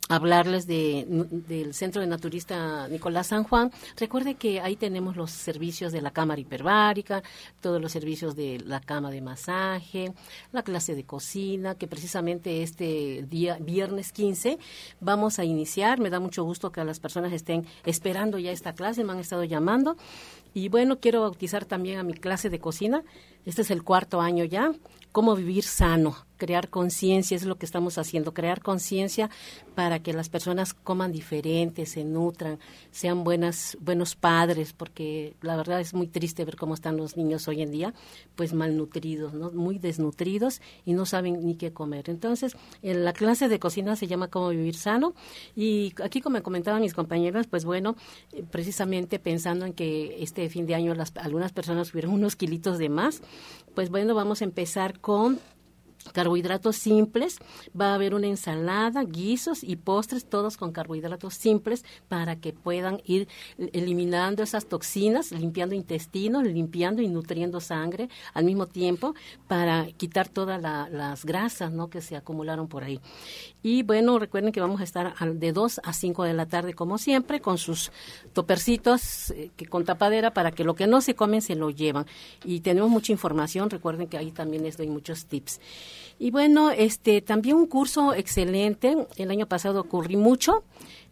[0.09, 3.71] hablarles de, del Centro de Naturista Nicolás San Juan.
[3.97, 7.23] Recuerde que ahí tenemos los servicios de la cámara hiperbárica,
[7.61, 10.12] todos los servicios de la cama de masaje,
[10.53, 14.59] la clase de cocina, que precisamente este día, viernes 15,
[15.01, 16.01] vamos a iniciar.
[16.01, 19.45] Me da mucho gusto que las personas estén esperando ya esta clase, me han estado
[19.45, 19.97] llamando.
[20.55, 23.03] Y bueno, quiero bautizar también a mi clase de cocina.
[23.45, 24.73] Este es el cuarto año ya.
[25.12, 29.31] Cómo vivir sano crear conciencia, es lo que estamos haciendo, crear conciencia
[29.77, 32.59] para que las personas coman diferente, se nutran,
[32.91, 37.47] sean buenas, buenos padres, porque la verdad es muy triste ver cómo están los niños
[37.47, 37.95] hoy en día,
[38.35, 39.53] pues malnutridos, ¿no?
[39.53, 42.11] muy desnutridos y no saben ni qué comer.
[42.11, 45.15] Entonces, en la clase de cocina se llama Cómo vivir sano
[45.55, 47.95] y aquí como me comentaban mis compañeras, pues bueno,
[48.33, 52.79] eh, precisamente pensando en que este fin de año las, algunas personas tuvieron unos kilitos
[52.79, 53.23] de más,
[53.75, 55.41] pues bueno, vamos a empezar con
[56.13, 57.39] carbohidratos simples,
[57.79, 63.01] va a haber una ensalada, guisos y postres, todos con carbohidratos simples para que puedan
[63.05, 63.29] ir
[63.73, 69.15] eliminando esas toxinas, limpiando intestinos, limpiando y nutriendo sangre al mismo tiempo
[69.47, 71.89] para quitar todas las grasas ¿no?
[71.89, 73.01] que se acumularon por ahí.
[73.62, 76.98] Y bueno, recuerden que vamos a estar de 2 a 5 de la tarde como
[76.98, 77.92] siempre con sus
[78.33, 82.07] topercitos eh, que con tapadera para que lo que no se comen se lo llevan.
[82.44, 85.61] Y tenemos mucha información, recuerden que ahí también les doy muchos tips.
[86.18, 89.07] Y bueno, este también un curso excelente.
[89.16, 90.64] El año pasado ocurrí mucho.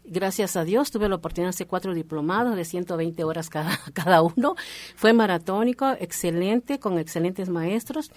[0.03, 4.21] Gracias a Dios tuve la oportunidad de hacer cuatro diplomados de 120 horas cada, cada
[4.21, 4.55] uno.
[4.95, 8.11] Fue maratónico, excelente, con excelentes maestros.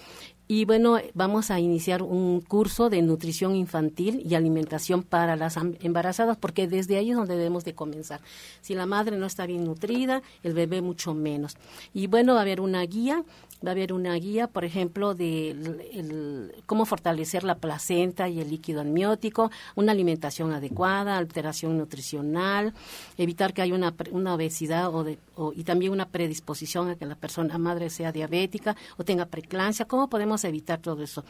[0.46, 6.36] Y bueno, vamos a iniciar un curso de nutrición infantil y alimentación para las embarazadas,
[6.36, 8.20] porque desde ahí es donde debemos de comenzar.
[8.60, 11.56] Si la madre no está bien nutrida, el bebé mucho menos.
[11.94, 13.24] Y bueno, va a haber una guía
[13.64, 18.82] va a haber una guía, por ejemplo, de cómo fortalecer la placenta y el líquido
[18.82, 22.74] amniótico, una alimentación adecuada, alteración nutricional,
[23.16, 25.18] evitar que haya una, una obesidad o de,
[25.54, 29.86] y también una predisposición a que la persona madre sea diabética o tenga preclancia.
[29.86, 31.24] ¿Cómo podemos evitar todo eso?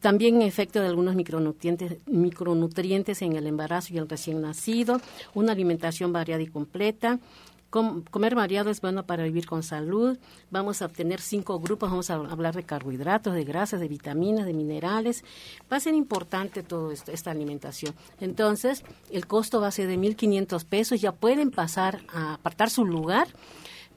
[0.00, 5.00] También efecto de algunos micronutrientes, micronutrientes en el embarazo y el recién nacido,
[5.34, 7.18] una alimentación variada y completa,
[7.74, 10.16] comer variado es bueno para vivir con salud.
[10.50, 14.54] Vamos a obtener cinco grupos, vamos a hablar de carbohidratos, de grasas, de vitaminas, de
[14.54, 15.24] minerales.
[15.72, 17.94] Va a ser importante esto, esta alimentación.
[18.20, 21.00] Entonces, el costo va a ser de 1.500 pesos.
[21.00, 23.26] Ya pueden pasar a apartar su lugar.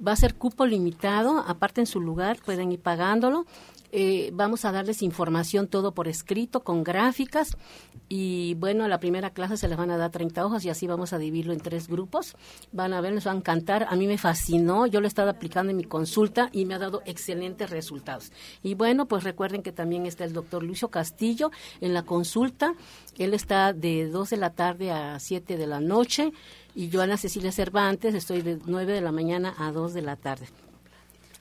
[0.06, 3.48] Va a ser cupo limitado, aparten su lugar, pueden ir pagándolo
[3.92, 7.58] eh, vamos a darles información todo por escrito, con gráficas.
[8.10, 10.88] Y bueno, a la primera clase se les van a dar 30 hojas y así
[10.88, 12.36] vamos a dividirlo en tres grupos.
[12.72, 13.88] Van a ver, les van a encantar.
[13.90, 14.88] A mí me fascinó.
[14.88, 18.32] Yo lo he estado aplicando en mi consulta y me ha dado excelentes resultados.
[18.64, 22.74] Y bueno, pues recuerden que también está el doctor Lucio Castillo en la consulta.
[23.18, 26.32] Él está de 2 de la tarde a 7 de la noche.
[26.76, 30.16] Y yo, Ana Cecilia Cervantes, estoy de 9 de la mañana a 2 de la
[30.16, 30.48] tarde.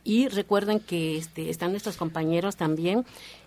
[0.06, 3.04] Y recuerden que este, están nuestros compañeros también.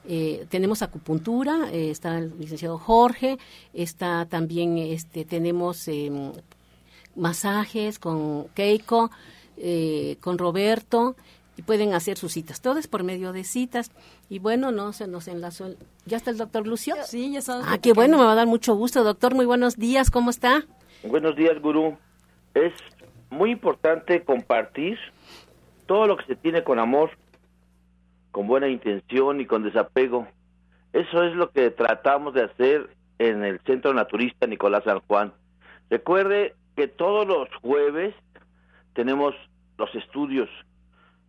[0.09, 3.37] Eh, tenemos acupuntura, eh, está el licenciado Jorge,
[3.73, 6.33] está también, este, tenemos em,
[7.15, 9.09] masajes con Keiko,
[9.55, 11.15] eh, con Roberto,
[11.55, 12.59] y pueden hacer sus citas.
[12.59, 13.91] Todo es por medio de citas.
[14.29, 15.73] Y bueno, no se nos enlazó.
[16.05, 16.95] ¿Ya está el doctor Lucio?
[17.05, 17.61] Sí, ya está.
[17.65, 19.05] Ah, qué bueno, me va a dar mucho gusto.
[19.05, 20.65] Doctor, muy buenos días, ¿cómo está?
[21.03, 21.97] Buenos días, gurú.
[22.53, 22.73] Es
[23.29, 24.97] muy importante compartir
[25.89, 27.09] todo lo que se tiene con amor
[28.29, 30.27] con buena intención y con desapego.
[30.93, 35.33] Eso es lo que tratamos de hacer en el Centro Naturista Nicolás San Juan.
[35.89, 38.13] Recuerde que todos los jueves
[38.93, 39.33] tenemos
[39.79, 40.47] los estudios.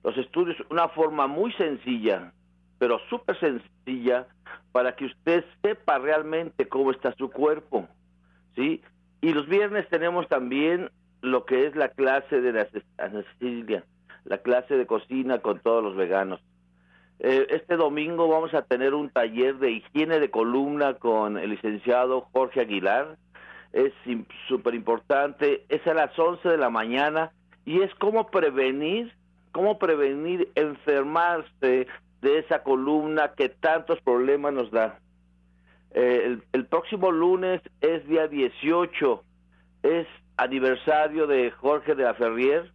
[0.05, 2.35] Los estudios, una forma muy sencilla,
[2.79, 4.27] pero súper sencilla,
[4.73, 7.89] para que usted sepa realmente cómo está su cuerpo.
[8.57, 8.83] ¿Sí?
[9.23, 10.91] Y los viernes tenemos también
[11.23, 13.85] lo que es la clase de la anestesia,
[14.25, 16.41] la clase de cocina con todos los veganos.
[17.23, 22.23] Eh, este domingo vamos a tener un taller de higiene de columna con el licenciado
[22.33, 23.19] Jorge Aguilar.
[23.73, 23.93] Es
[24.49, 25.65] súper importante.
[25.69, 27.33] Es a las 11 de la mañana
[27.67, 29.13] y es cómo prevenir,
[29.53, 31.87] cómo prevenir enfermarse
[32.23, 34.99] de esa columna que tantos problemas nos da.
[35.93, 39.25] Eh, el, el, próximo lunes es día 18,
[39.83, 40.07] es
[40.37, 42.71] aniversario de Jorge de la Ferrier,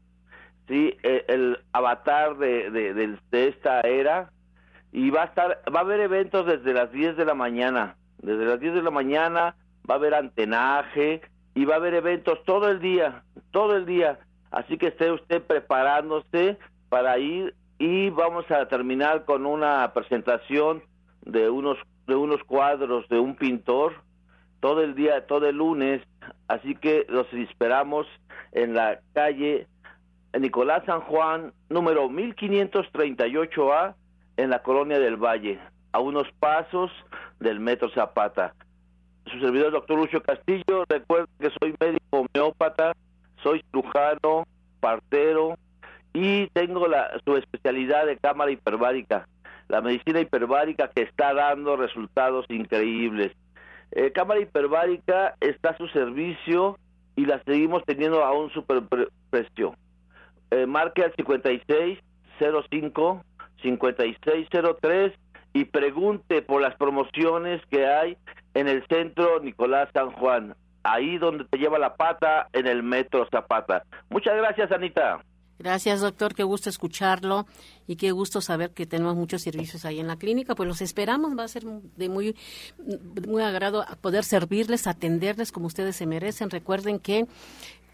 [0.67, 0.97] ¿sí?
[1.03, 4.31] el, el avatar de, de, de, de, esta era,
[4.91, 8.45] y va a estar, va a haber eventos desde las 10 de la mañana, desde
[8.45, 9.55] las 10 de la mañana
[9.89, 11.21] va a haber antenaje
[11.53, 14.19] y va a haber eventos todo el día, todo el día,
[14.51, 16.57] así que esté usted preparándose
[16.89, 20.83] para ir y vamos a terminar con una presentación
[21.23, 23.93] de unos de unos cuadros de un pintor
[24.59, 26.01] todo el día, todo el lunes,
[26.47, 28.07] así que los esperamos
[28.51, 29.67] en la calle
[30.39, 33.95] Nicolás San Juan, número 1538A,
[34.37, 35.59] en la colonia del Valle,
[35.93, 36.91] a unos pasos
[37.39, 38.53] del Metro Zapata.
[39.27, 42.93] Su servidor, doctor Lucio Castillo, recuerden que soy médico homeópata,
[43.41, 44.45] soy cirujano,
[44.79, 45.57] partero
[46.13, 49.27] y tengo la, su especialidad de cámara hiperbárica,
[49.67, 53.31] la medicina hiperbárica que está dando resultados increíbles.
[53.91, 56.77] Eh, cámara hiperbárica está a su servicio
[57.15, 58.83] y la seguimos teniendo a un super
[59.29, 59.75] precio.
[60.51, 63.23] Eh, marque al 5605
[63.61, 65.13] 5603
[65.53, 68.17] y pregunte por las promociones que hay
[68.53, 73.27] en el centro Nicolás San Juan, ahí donde te lleva la pata en el metro
[73.31, 73.83] Zapata.
[74.09, 75.21] Muchas gracias, Anita.
[75.57, 76.35] Gracias, doctor.
[76.35, 77.47] Qué gusto escucharlo
[77.87, 80.53] y qué gusto saber que tenemos muchos servicios ahí en la clínica.
[80.53, 81.37] Pues los esperamos.
[81.37, 82.35] Va a ser de muy,
[83.25, 86.49] muy agrado poder servirles, atenderles como ustedes se merecen.
[86.49, 87.25] Recuerden que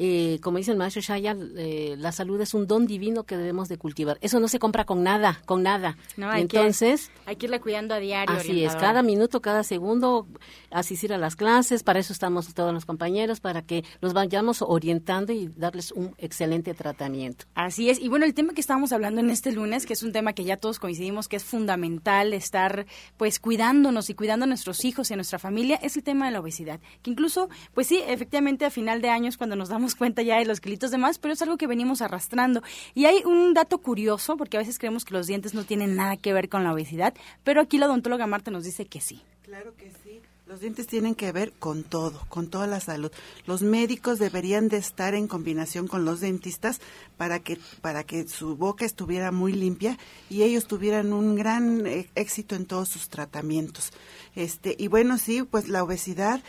[0.04, 3.70] eh, como dice el maestro Shaya, eh, la salud es un don divino que debemos
[3.70, 4.18] de cultivar.
[4.22, 5.96] Eso no se compra con nada, con nada.
[6.18, 8.36] No, hay Entonces, que, hay que irla cuidando a diario.
[8.36, 10.26] Así es, cada minuto, cada segundo,
[10.72, 15.34] asistir a las clases, para eso estamos todos los compañeros, para que los vayamos orientando
[15.34, 17.46] y darles un excelente tratamiento.
[17.54, 20.14] Así es, y bueno, el tema que estábamos hablando en este lunes, que es un
[20.14, 22.88] tema que ya todos coincidimos que es fundamental estar
[23.18, 26.32] pues cuidándonos y cuidando a nuestros hijos y a nuestra familia, es el tema de
[26.32, 30.22] la obesidad, que incluso, pues sí, efectivamente a final de años cuando nos damos cuenta
[30.22, 32.62] ya de los kilitos de más, pero es algo que venimos arrastrando.
[32.94, 36.18] Y hay un dato curioso, porque a veces creemos que los dientes no tienen nada
[36.18, 37.14] que ver con la obesidad,
[37.44, 39.22] pero aquí la odontóloga Marta nos dice que sí.
[39.44, 40.22] Claro que sí.
[40.52, 43.10] Los dientes tienen que ver con todo, con toda la salud.
[43.46, 46.82] Los médicos deberían de estar en combinación con los dentistas
[47.16, 49.98] para que para que su boca estuviera muy limpia
[50.30, 53.94] y ellos tuvieran un gran eh, éxito en todos sus tratamientos.
[54.36, 56.42] Este y bueno sí, pues la obesidad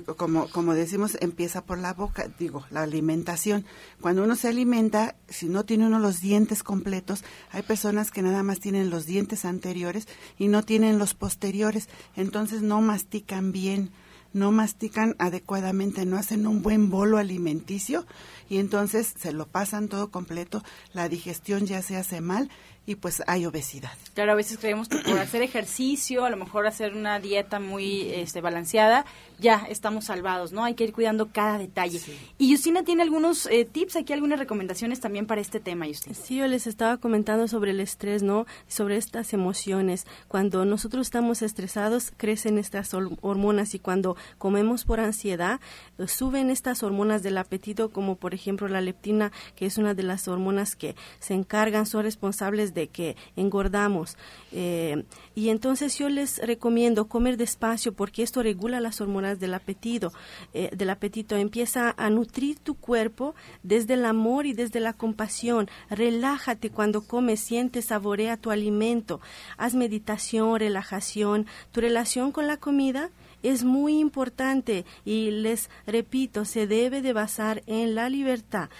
[0.00, 3.64] como, como decimos, empieza por la boca, digo, la alimentación.
[4.00, 8.42] Cuando uno se alimenta, si no tiene uno los dientes completos, hay personas que nada
[8.42, 13.90] más tienen los dientes anteriores y no tienen los posteriores, entonces no mastican bien,
[14.32, 18.06] no mastican adecuadamente, no hacen un buen bolo alimenticio
[18.48, 20.62] y entonces se lo pasan todo completo,
[20.92, 22.50] la digestión ya se hace mal
[22.84, 23.92] y pues hay obesidad.
[24.14, 28.10] Claro, a veces creemos que por hacer ejercicio, a lo mejor hacer una dieta muy
[28.12, 29.06] este, balanceada,
[29.38, 30.64] ya estamos salvados, ¿no?
[30.64, 32.00] Hay que ir cuidando cada detalle.
[32.38, 36.14] Y Justina tiene algunos eh, tips, aquí algunas recomendaciones también para este tema, Justina.
[36.14, 38.46] Sí, yo les estaba comentando sobre el estrés, ¿no?
[38.68, 40.06] Sobre estas emociones.
[40.28, 45.60] Cuando nosotros estamos estresados, crecen estas hormonas y cuando comemos por ansiedad,
[45.98, 50.02] eh, suben estas hormonas del apetito, como por ejemplo la leptina, que es una de
[50.02, 54.16] las hormonas que se encargan, son responsables de que engordamos.
[54.52, 55.04] Eh,
[55.34, 60.12] y entonces yo les recomiendo comer despacio porque esto regula las hormonas del apetito.
[60.54, 65.68] Eh, del apetito empieza a nutrir tu cuerpo desde el amor y desde la compasión.
[65.90, 69.20] Relájate cuando comes, siente, saborea tu alimento.
[69.56, 71.46] Haz meditación, relajación.
[71.72, 73.10] Tu relación con la comida
[73.42, 78.70] es muy importante y les repito, se debe de basar en la libertad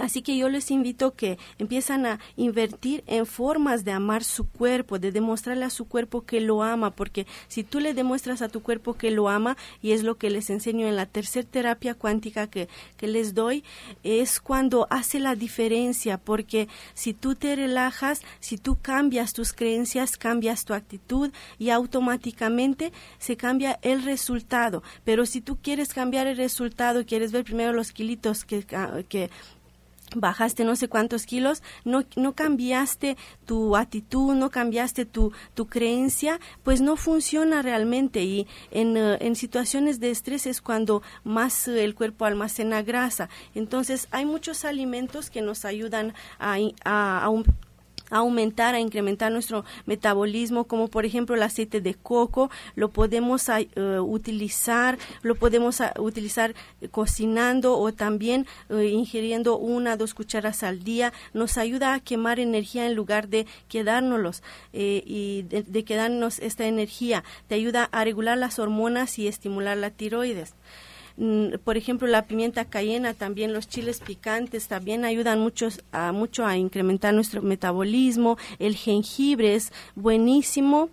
[0.00, 4.98] Así que yo les invito que empiezan a invertir en formas de amar su cuerpo,
[4.98, 8.62] de demostrarle a su cuerpo que lo ama, porque si tú le demuestras a tu
[8.62, 12.46] cuerpo que lo ama, y es lo que les enseño en la tercera terapia cuántica
[12.46, 13.62] que, que les doy,
[14.02, 20.16] es cuando hace la diferencia, porque si tú te relajas, si tú cambias tus creencias,
[20.16, 24.82] cambias tu actitud y automáticamente se cambia el resultado.
[25.04, 28.64] Pero si tú quieres cambiar el resultado, quieres ver primero los kilitos que,
[29.08, 29.30] que
[30.14, 36.40] bajaste no sé cuántos kilos, no, no cambiaste tu actitud, no cambiaste tu, tu creencia,
[36.62, 38.22] pues no funciona realmente.
[38.22, 43.28] Y en, eh, en situaciones de estrés es cuando más eh, el cuerpo almacena grasa.
[43.54, 47.44] Entonces hay muchos alimentos que nos ayudan a, a, un
[48.10, 54.00] aumentar, a incrementar nuestro metabolismo, como por ejemplo el aceite de coco, lo podemos uh,
[54.00, 56.54] utilizar, lo podemos uh, utilizar
[56.90, 62.86] cocinando o también uh, ingiriendo una, dos cucharas al día, nos ayuda a quemar energía
[62.86, 64.42] en lugar de quedárnoslos
[64.72, 69.76] eh, y de, de quedarnos esta energía, te ayuda a regular las hormonas y estimular
[69.76, 70.54] la tiroides.
[71.20, 76.46] Mm, por ejemplo, la pimienta cayena, también los chiles picantes, también ayudan mucho a, mucho
[76.46, 78.38] a incrementar nuestro metabolismo.
[78.58, 80.88] El jengibre es buenísimo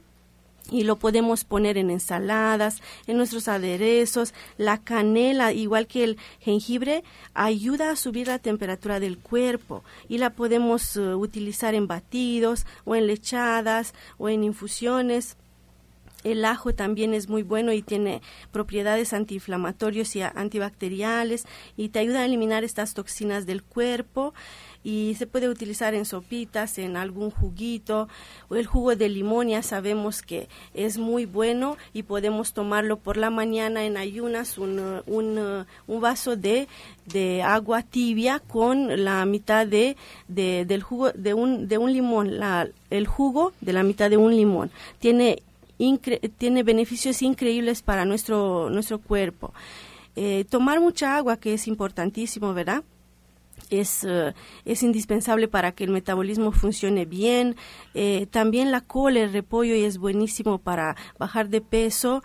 [0.69, 4.33] y lo podemos poner en ensaladas, en nuestros aderezos.
[4.57, 10.31] La canela, igual que el jengibre, ayuda a subir la temperatura del cuerpo y la
[10.31, 15.37] podemos uh, utilizar en batidos o en lechadas o en infusiones.
[16.23, 21.45] El ajo también es muy bueno y tiene propiedades antiinflamatorios y antibacteriales
[21.77, 24.33] y te ayuda a eliminar estas toxinas del cuerpo
[24.83, 28.07] y se puede utilizar en sopitas, en algún juguito.
[28.49, 33.29] El jugo de limón ya sabemos que es muy bueno y podemos tomarlo por la
[33.29, 36.67] mañana en ayunas, un, un, un vaso de,
[37.05, 39.97] de, agua tibia con la mitad de,
[40.29, 44.17] de, del jugo de un, de un limón, la, el jugo de la mitad de
[44.17, 44.71] un limón.
[44.99, 45.43] Tiene
[46.37, 49.53] tiene beneficios increíbles para nuestro, nuestro cuerpo.
[50.15, 52.83] Eh, tomar mucha agua, que es importantísimo, ¿verdad?
[53.69, 54.33] Es, uh,
[54.65, 57.55] es, indispensable para que el metabolismo funcione bien.
[57.93, 62.23] Eh, también la col, el repollo, es buenísimo para bajar de peso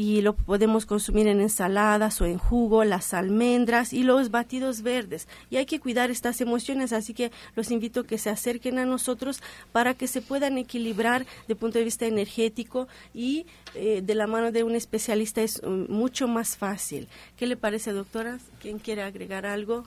[0.00, 5.28] y lo podemos consumir en ensaladas o en jugo, las almendras y los batidos verdes.
[5.50, 8.86] Y hay que cuidar estas emociones, así que los invito a que se acerquen a
[8.86, 9.42] nosotros
[9.72, 13.44] para que se puedan equilibrar de punto de vista energético y
[13.74, 17.06] eh, de la mano de un especialista es um, mucho más fácil.
[17.36, 18.38] ¿Qué le parece, doctora?
[18.58, 19.84] ¿Quién quiere agregar algo?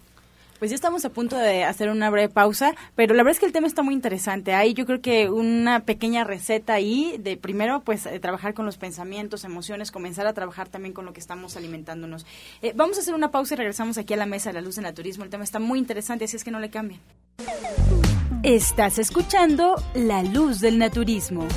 [0.60, 3.46] Pues ya estamos a punto de hacer una breve pausa, pero la verdad es que
[3.46, 4.54] el tema está muy interesante.
[4.54, 8.78] Hay yo creo que una pequeña receta ahí de primero pues eh, trabajar con los
[8.78, 12.26] pensamientos, emociones, comenzar a trabajar también con lo que estamos alimentándonos.
[12.62, 14.76] Eh, vamos a hacer una pausa y regresamos aquí a la mesa de la luz
[14.76, 15.24] del naturismo.
[15.24, 17.02] El tema está muy interesante, así es que no le cambien.
[18.44, 21.48] Estás escuchando La Luz del Naturismo.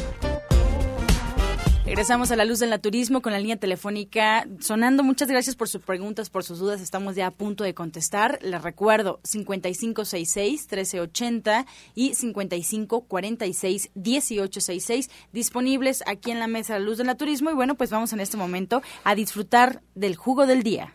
[1.87, 5.05] Regresamos a la luz del naturismo con la línea telefónica sonando.
[5.05, 6.80] Muchas gracias por sus preguntas, por sus dudas.
[6.80, 8.41] Estamos ya a punto de contestar.
[8.43, 11.64] Les recuerdo 5566-1380
[11.95, 17.53] y 5546-1866 disponibles aquí en la mesa de la luz del naturismo.
[17.53, 20.93] Y bueno, pues vamos en este momento a disfrutar del jugo del día.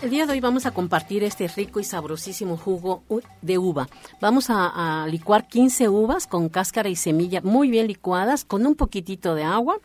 [0.00, 3.02] El día de hoy vamos a compartir este rico y sabrosísimo jugo
[3.42, 3.88] de uva.
[4.20, 9.34] Vamos a, licuar 15 uvas con cáscara y semilla muy bien licuadas con un poquitito
[9.34, 9.80] de agua.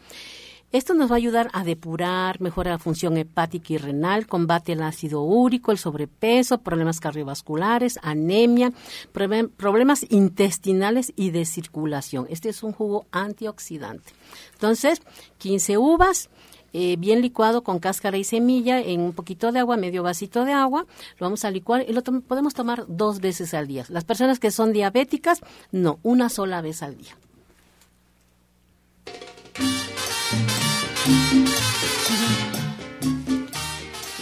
[0.71, 4.83] Esto nos va a ayudar a depurar, mejora la función hepática y renal, combate el
[4.83, 8.71] ácido úrico, el sobrepeso, problemas cardiovasculares, anemia,
[9.11, 12.27] problemas intestinales y de circulación.
[12.29, 14.13] Este es un jugo antioxidante.
[14.53, 15.01] Entonces,
[15.39, 16.29] 15 uvas,
[16.73, 20.53] eh, bien licuado con cáscara y semilla en un poquito de agua, medio vasito de
[20.53, 20.85] agua,
[21.19, 23.85] lo vamos a licuar y lo podemos tomar dos veces al día.
[23.89, 27.15] Las personas que son diabéticas, no, una sola vez al día.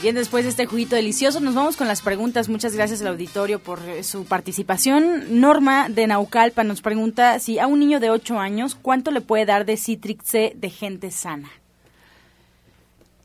[0.02, 2.50] Bien, después de este juguito delicioso, nos vamos con las preguntas.
[2.50, 5.40] Muchas gracias al auditorio por eh, su participación.
[5.40, 9.46] Norma de Naucalpa nos pregunta si a un niño de 8 años, ¿cuánto le puede
[9.46, 11.52] dar de Citrix C de gente sana?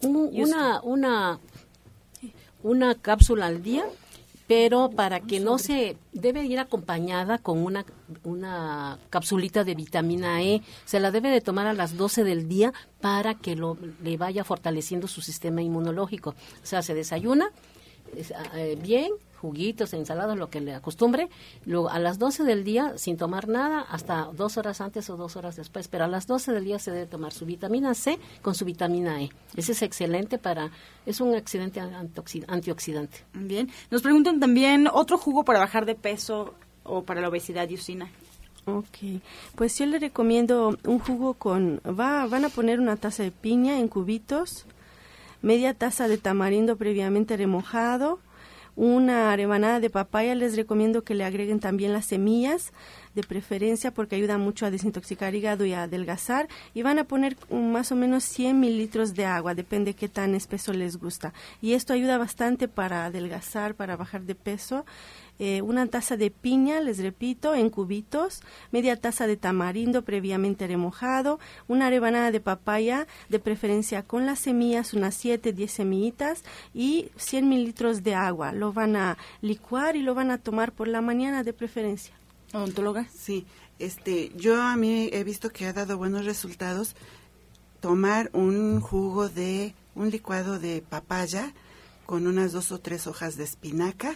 [0.02, 1.38] Una, una,
[2.62, 3.84] una cápsula al día,
[4.46, 7.84] pero para que no se debe ir acompañada con una,
[8.22, 10.62] una capsulita de vitamina E.
[10.84, 14.44] Se la debe de tomar a las 12 del día para que lo, le vaya
[14.44, 16.30] fortaleciendo su sistema inmunológico.
[16.30, 17.50] O sea, se desayuna
[18.54, 21.28] eh, bien, juguitos, ensaladas, lo que le acostumbre.
[21.64, 25.36] Luego a las 12 del día, sin tomar nada, hasta dos horas antes o dos
[25.36, 25.88] horas después.
[25.88, 29.22] Pero a las 12 del día se debe tomar su vitamina C con su vitamina
[29.22, 29.30] E.
[29.56, 30.70] Ese es excelente para,
[31.04, 33.24] es un excelente antioxidante.
[33.32, 33.70] Bien.
[33.90, 38.10] Nos preguntan también otro jugo para bajar de peso o para la obesidad, Yusina.
[38.68, 39.22] Ok,
[39.54, 43.78] pues yo le recomiendo un jugo con, va, van a poner una taza de piña
[43.78, 44.66] en cubitos,
[45.40, 48.18] media taza de tamarindo previamente remojado,
[48.76, 52.72] una rebanada de papaya, les recomiendo que le agreguen también las semillas,
[53.16, 56.48] de preferencia porque ayuda mucho a desintoxicar hígado y a adelgazar.
[56.74, 60.72] Y van a poner más o menos 100 mililitros de agua, depende qué tan espeso
[60.72, 61.32] les gusta.
[61.62, 64.84] Y esto ayuda bastante para adelgazar, para bajar de peso.
[65.38, 68.40] Eh, una taza de piña, les repito, en cubitos,
[68.72, 74.94] media taza de tamarindo previamente remojado, una rebanada de papaya, de preferencia con las semillas,
[74.94, 78.52] unas 7, 10 semillitas y 100 mililitros de agua.
[78.52, 82.14] Lo van a licuar y lo van a tomar por la mañana de preferencia.
[82.52, 83.06] ¿Odontóloga?
[83.12, 83.46] Sí,
[83.78, 86.96] este, yo a mí he visto que ha dado buenos resultados
[87.80, 91.52] tomar un jugo de, un licuado de papaya,
[92.06, 94.14] con unas dos o tres hojas de espinaca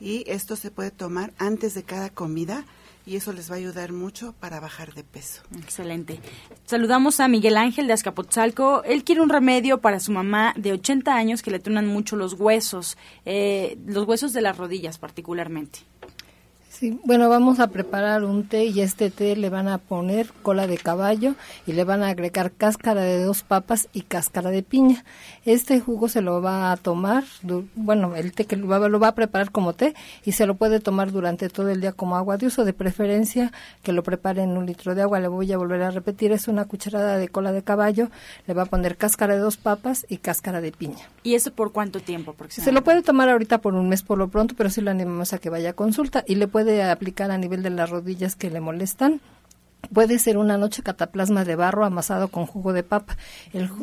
[0.00, 2.64] y esto se puede tomar antes de cada comida
[3.04, 5.42] y eso les va a ayudar mucho para bajar de peso.
[5.58, 6.20] Excelente.
[6.66, 8.84] Saludamos a Miguel Ángel de Azcapotzalco.
[8.84, 12.34] Él quiere un remedio para su mamá de 80 años que le tunan mucho los
[12.34, 15.80] huesos, eh, los huesos de las rodillas particularmente
[16.90, 20.78] bueno, vamos a preparar un té y este té le van a poner cola de
[20.78, 21.34] caballo
[21.66, 25.04] y le van a agregar cáscara de dos papas y cáscara de piña.
[25.44, 27.24] Este jugo se lo va a tomar,
[27.74, 30.56] bueno, el té que lo va, lo va a preparar como té y se lo
[30.56, 33.52] puede tomar durante todo el día como agua de uso, de preferencia
[33.82, 35.20] que lo prepare en un litro de agua.
[35.20, 38.10] Le voy a volver a repetir, es una cucharada de cola de caballo,
[38.46, 41.08] le va a poner cáscara de dos papas y cáscara de piña.
[41.22, 42.34] ¿Y eso por cuánto tiempo?
[42.48, 45.32] Se lo puede tomar ahorita por un mes por lo pronto, pero sí lo animamos
[45.32, 48.50] a que vaya a consulta y le puede aplicar a nivel de las rodillas que
[48.50, 49.20] le molestan
[49.92, 53.16] Puede ser una noche cataplasma de barro amasado con jugo de papa.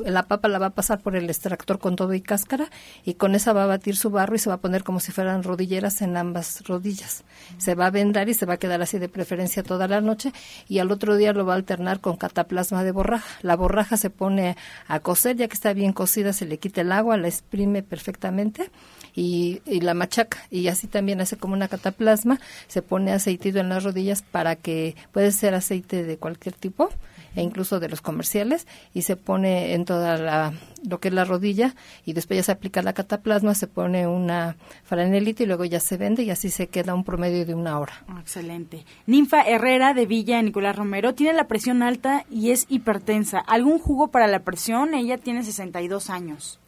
[0.05, 2.69] la papa la va a pasar por el extractor con todo y cáscara
[3.05, 5.11] y con esa va a batir su barro y se va a poner como si
[5.11, 7.25] fueran rodilleras en ambas rodillas.
[7.57, 10.33] Se va a vendar y se va a quedar así de preferencia toda la noche
[10.67, 13.37] y al otro día lo va a alternar con cataplasma de borraja.
[13.43, 14.55] La borraja se pone
[14.87, 18.71] a cocer, ya que está bien cocida se le quita el agua, la exprime perfectamente
[19.19, 22.39] y, y la machaca y así también hace como una cataplasma.
[22.67, 26.89] Se pone aceitido en las rodillas para que puede ser aceite de cualquier tipo
[27.35, 30.53] e incluso de los comerciales y se pone en toda la
[30.87, 34.55] lo que es la rodilla y después ya se aplica la cataplasma, se pone una
[34.85, 38.05] franelita y luego ya se vende y así se queda un promedio de una hora.
[38.07, 38.85] Ah, excelente.
[39.05, 43.39] Ninfa Herrera de Villa Nicolás Romero tiene la presión alta y es hipertensa.
[43.39, 44.93] ¿Algún jugo para la presión?
[44.93, 46.59] Ella tiene 62 años.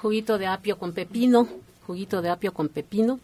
[0.00, 1.46] Juguito de apio con pepino,
[1.86, 3.20] juguito de apio con pepino,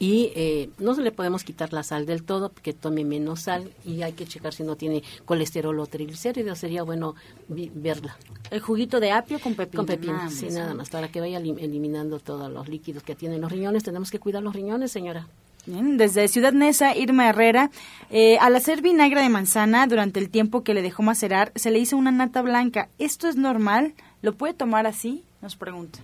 [0.00, 3.70] y eh, no se le podemos quitar la sal del todo porque tome menos sal
[3.84, 7.14] y hay que checar si no tiene colesterol o triglicéridos sería bueno
[7.48, 8.16] verla
[8.50, 12.18] el juguito de apio con pepino con pepino sí nada más para que vaya eliminando
[12.18, 15.28] todos los líquidos que tienen los riñones tenemos que cuidar los riñones señora
[15.66, 17.70] Bien, desde Ciudad Neza, Irma Herrera,
[18.08, 21.78] eh, al hacer vinagre de manzana durante el tiempo que le dejó macerar, se le
[21.78, 22.88] hizo una nata blanca.
[22.98, 23.92] ¿Esto es normal?
[24.22, 25.22] ¿Lo puede tomar así?
[25.42, 25.98] Nos pregunta.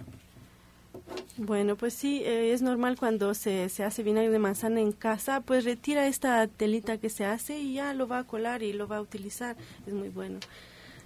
[1.38, 5.40] Bueno, pues sí, eh, es normal cuando se, se hace vinagre de manzana en casa,
[5.40, 8.88] pues retira esta telita que se hace y ya lo va a colar y lo
[8.88, 9.56] va a utilizar.
[9.86, 10.38] Es muy bueno.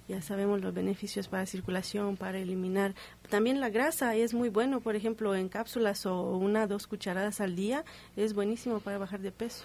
[0.07, 2.95] Ya sabemos los beneficios para circulación, para eliminar.
[3.29, 7.55] También la grasa es muy bueno, por ejemplo, en cápsulas o una dos cucharadas al
[7.55, 7.85] día,
[8.17, 9.63] es buenísimo para bajar de peso.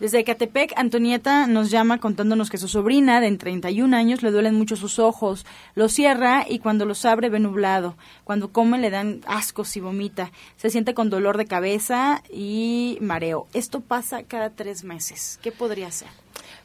[0.00, 4.74] Desde Ecatepec, Antonieta nos llama contándonos que su sobrina de 31 años le duelen mucho
[4.74, 5.46] sus ojos.
[5.74, 7.96] Los cierra y cuando los abre ve nublado.
[8.24, 10.32] Cuando come le dan ascos y vomita.
[10.56, 13.46] Se siente con dolor de cabeza y mareo.
[13.52, 15.38] Esto pasa cada tres meses.
[15.40, 16.08] ¿Qué podría ser?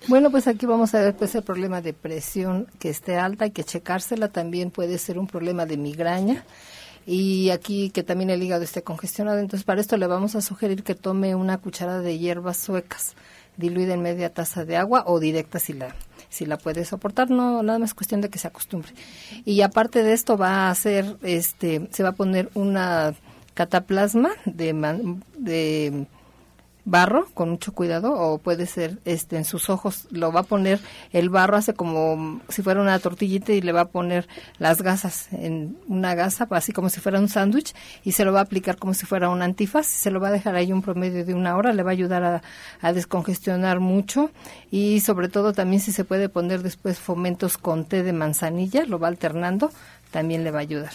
[0.07, 3.51] Bueno, pues aquí vamos a ver pues el problema de presión que esté alta, hay
[3.51, 6.43] que checársela, también puede ser un problema de migraña
[7.07, 9.39] y aquí que también el hígado esté congestionado.
[9.39, 13.15] Entonces, para esto le vamos a sugerir que tome una cucharada de hierbas suecas
[13.55, 15.95] diluida en media taza de agua o directa si la
[16.29, 18.91] si la puede soportar, no nada más cuestión de que se acostumbre.
[19.45, 23.15] Y aparte de esto va a hacer este se va a poner una
[23.53, 24.73] cataplasma de,
[25.37, 26.05] de
[26.87, 30.07] barro con mucho cuidado o puede ser este en sus ojos.
[30.09, 30.79] Lo va a poner
[31.11, 34.27] el barro hace como si fuera una tortillita y le va a poner
[34.57, 37.75] las gasas en una gasa así como si fuera un sándwich
[38.05, 39.85] y se lo va a aplicar como si fuera un antifaz.
[39.85, 42.23] Se lo va a dejar ahí un promedio de una hora le va a ayudar
[42.23, 42.41] a,
[42.81, 44.31] a descongestionar mucho.
[44.71, 48.97] Y sobre todo también si se puede poner después fomentos con té de manzanilla lo
[48.97, 49.71] va alternando
[50.11, 50.93] también le va a ayudar.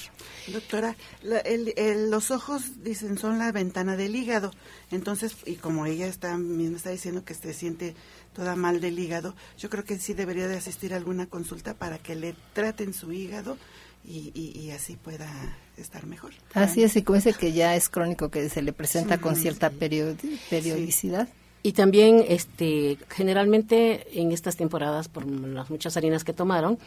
[0.48, 4.52] Doctora, los ojos, dicen, son la ventana del hígado.
[4.90, 7.94] Entonces, y como ella está, misma está diciendo que se siente
[8.34, 11.98] toda mal del hígado, yo creo que sí debería de asistir a alguna consulta para
[11.98, 13.58] que le traten su hígado
[14.04, 15.28] y, así pueda
[15.76, 16.32] estar mejor.
[16.54, 19.70] Así es, y como dice que ya es crónico, que se le presenta con cierta
[19.70, 21.28] periodicidad.
[21.62, 26.78] Y también, este, generalmente en estas temporadas, por las muchas harinas que tomaron,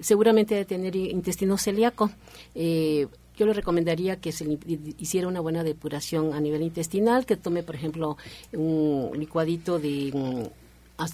[0.00, 2.10] seguramente de tener intestino celíaco.
[2.54, 4.58] Eh, yo le recomendaría que se
[4.98, 8.18] hiciera una buena depuración a nivel intestinal, que tome, por ejemplo,
[8.52, 10.59] un licuadito de, mm,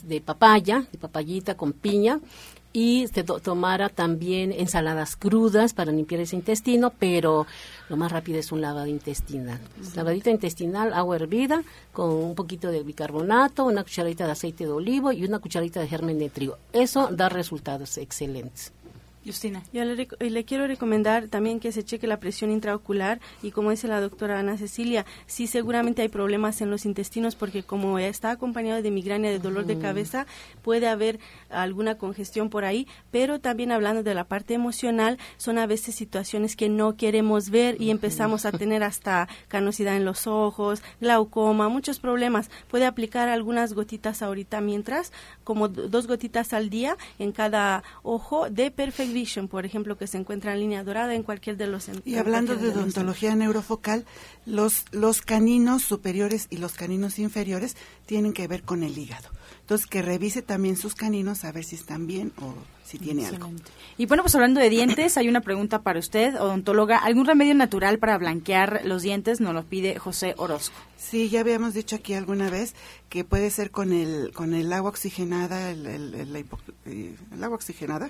[0.04, 2.20] de papaya, de papayita con piña,
[2.72, 7.46] y se tomara también ensaladas crudas para limpiar ese intestino, pero
[7.88, 9.58] lo más rápido es un lavado intestinal.
[9.94, 11.62] Lavadita intestinal, agua hervida
[11.94, 15.88] con un poquito de bicarbonato, una cucharadita de aceite de olivo y una cucharadita de
[15.88, 16.58] germen de trigo.
[16.74, 18.72] Eso da resultados excelentes.
[19.26, 19.62] Justina.
[19.72, 24.00] Yo le, quiero recomendar también que se cheque la presión intraocular y como dice la
[24.00, 28.90] doctora Ana Cecilia, sí seguramente hay problemas en los intestinos porque como está acompañado de
[28.90, 30.26] migraña, de dolor de cabeza,
[30.62, 31.18] puede haber
[31.50, 36.54] alguna congestión por ahí, pero también hablando de la parte emocional, son a veces situaciones
[36.54, 41.98] que no queremos ver y empezamos a tener hasta canosidad en los ojos, glaucoma, muchos
[41.98, 42.50] problemas.
[42.68, 45.12] Puede aplicar algunas gotitas ahorita mientras,
[45.42, 49.15] como dos gotitas al día en cada ojo de perfección
[49.48, 51.88] por ejemplo, que se encuentra en línea dorada en cualquier de los...
[52.04, 54.04] Y hablando de odontología neurofocal,
[54.44, 59.30] los, los caninos superiores y los caninos inferiores tienen que ver con el hígado.
[59.60, 62.54] Entonces, que revise también sus caninos a ver si están bien o
[62.84, 63.50] si tiene algo.
[63.98, 66.98] Y bueno, pues hablando de dientes, hay una pregunta para usted, odontóloga.
[66.98, 69.40] ¿Algún remedio natural para blanquear los dientes?
[69.40, 70.76] Nos lo pide José Orozco.
[70.96, 72.74] Sí, ya habíamos dicho aquí alguna vez
[73.08, 76.36] que puede ser con el, con el agua oxigenada, el, el
[76.84, 78.08] eh, agua oxigenada,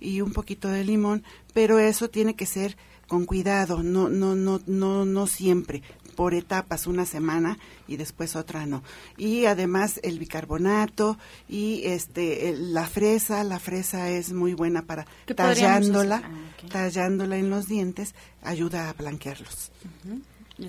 [0.00, 2.76] y un poquito de limón, pero eso tiene que ser
[3.08, 5.82] con cuidado, no, no, no, no, no siempre,
[6.14, 8.82] por etapas, una semana y después otra no.
[9.16, 11.16] Y además el bicarbonato
[11.48, 17.66] y este la fresa, la fresa es muy buena para tallándola, ah, tallándola en los
[17.66, 19.72] dientes, ayuda a blanquearlos.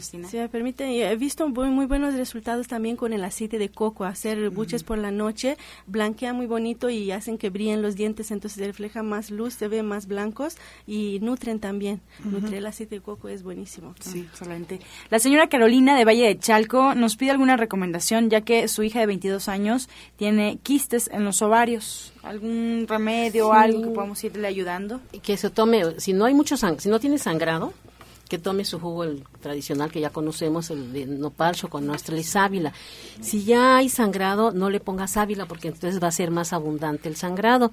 [0.02, 4.06] Si me permite, he visto muy, buenos resultados también con el aceite de coco.
[4.06, 8.66] Hacer buches por la noche blanquea muy bonito y hacen que brillen los dientes, entonces
[8.66, 12.02] refleja más luz, se ven más blancos y nutren también.
[12.52, 13.96] el aceite de coco es buenísimo.
[14.00, 14.80] Sí, solamente.
[15.10, 19.00] La señora Carolina de Valle de Chalco nos pide alguna recomendación, ya que su hija
[19.00, 22.14] de 22 años tiene quistes en los ovarios.
[22.22, 25.02] ¿Algún remedio o algo que podamos irle ayudando?
[25.24, 27.74] Que se tome, si no hay mucho sang si no tiene sangrado,
[28.30, 32.24] que tome su jugo el tradicional que ya conocemos, el de nopal con nuestra y
[32.24, 32.74] sábila.
[33.22, 37.10] Si ya hay sangrado, no le ponga sábila porque entonces va a ser más abundante
[37.10, 37.72] el sangrado.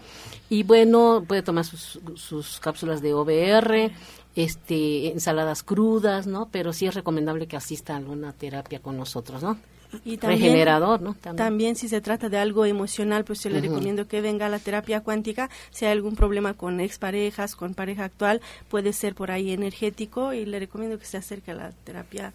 [0.49, 3.93] Y bueno, puede tomar sus, sus cápsulas de OBR,
[4.35, 6.49] este, ensaladas crudas, ¿no?
[6.51, 9.59] Pero sí es recomendable que asista a alguna terapia con nosotros, ¿no?
[10.05, 11.15] Y también, regenerador, ¿no?
[11.15, 11.77] También.
[11.77, 15.01] si se trata de algo emocional, pues yo le recomiendo que venga a la terapia
[15.01, 15.51] cuántica.
[15.71, 20.45] Si hay algún problema con exparejas, con pareja actual, puede ser por ahí energético y
[20.45, 22.33] le recomiendo que se acerque a la terapia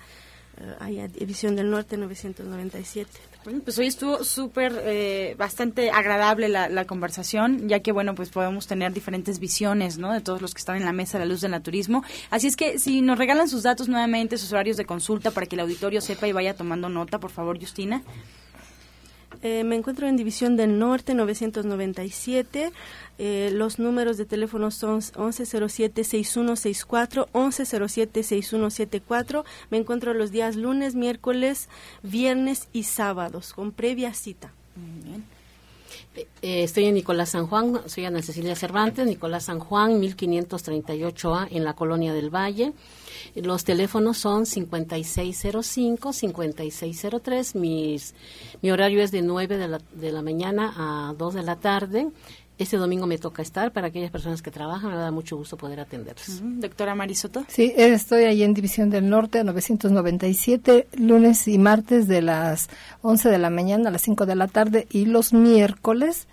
[0.80, 3.10] uh, División del Norte 997.
[3.44, 8.68] Bueno, pues hoy estuvo súper, eh, bastante agradable la, conversación, ya que, bueno, pues podemos
[8.68, 10.14] tener diferentes visiones, ¿no?
[10.14, 12.04] De todos los que están en la mesa a la luz del naturismo.
[12.30, 15.56] Así es que si nos regalan sus datos nuevamente, sus horarios de consulta para que
[15.56, 18.04] el auditorio sepa y vaya tomando nota, por favor, Justina.
[19.44, 22.72] Eh, me encuentro en División del Norte 997.
[23.18, 29.44] Eh, los números de teléfono son 1107-6164, 1107-6174.
[29.70, 31.68] Me encuentro los días lunes, miércoles,
[32.04, 34.52] viernes y sábados con previa cita.
[36.16, 41.64] Eh, estoy en Nicolás San Juan, soy Ana Cecilia Cervantes, Nicolás San Juan, 1538A, en
[41.64, 42.74] la Colonia del Valle.
[43.36, 47.56] Los teléfonos son 5605, 5603.
[47.56, 48.16] Mis,
[48.62, 52.10] mi horario es de 9 de la, de la mañana a 2 de la tarde.
[52.62, 55.80] Este domingo me toca estar para aquellas personas que trabajan, me da mucho gusto poder
[55.80, 56.42] atenderlos.
[56.44, 57.44] Doctora Marisoto.
[57.48, 62.70] Sí, estoy ahí en División del Norte, 997, lunes y martes de las
[63.02, 66.28] 11 de la mañana a las 5 de la tarde y los miércoles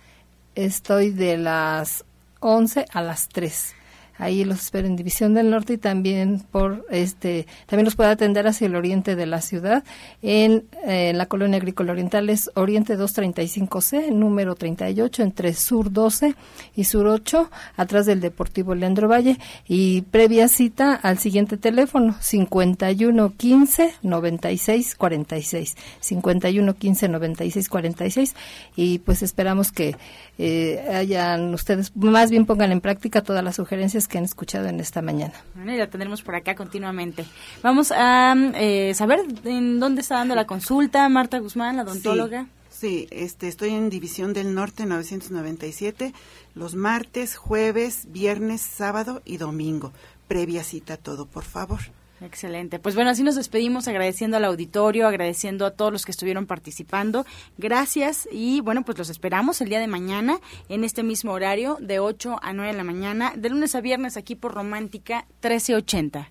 [0.53, 2.05] estoy de las
[2.41, 3.73] 11 a las 3
[4.19, 8.47] ahí los espero en División del Norte y también por este también los puede atender
[8.47, 9.83] hacia el oriente de la ciudad.
[10.21, 16.35] En eh, la colonia agrícola oriental es Oriente 235C número 38 entre Sur 12
[16.75, 19.39] y Sur 8 atrás del Deportivo Leandro Valle.
[19.67, 28.35] Y previa cita al siguiente teléfono 51 15 96 46 51 15 96 46
[28.75, 29.95] y pues esperamos que
[30.37, 34.81] eh, hayan ustedes más bien pongan en práctica todas las sugerencias que han escuchado en
[34.81, 35.33] esta mañana.
[35.55, 37.25] Bueno, y la tendremos por acá continuamente.
[37.63, 42.47] Vamos a eh, saber en dónde está dando la consulta Marta Guzmán, la odontóloga.
[42.69, 46.13] Sí, este, estoy en División del Norte 997,
[46.55, 49.91] los martes, jueves, viernes, sábado y domingo.
[50.27, 51.79] Previa cita todo, por favor.
[52.21, 52.79] Excelente.
[52.79, 57.25] Pues bueno, así nos despedimos agradeciendo al auditorio, agradeciendo a todos los que estuvieron participando.
[57.57, 61.99] Gracias y bueno, pues los esperamos el día de mañana en este mismo horario de
[61.99, 66.29] 8 a 9 de la mañana, de lunes a viernes aquí por Romántica 1380.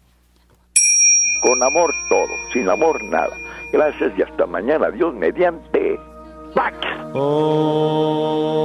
[1.41, 3.37] Con amor todo, sin amor nada.
[3.73, 4.91] Gracias y hasta mañana.
[4.91, 5.99] Dios mediante.
[6.55, 6.77] Pax.
[7.15, 8.59] Oh.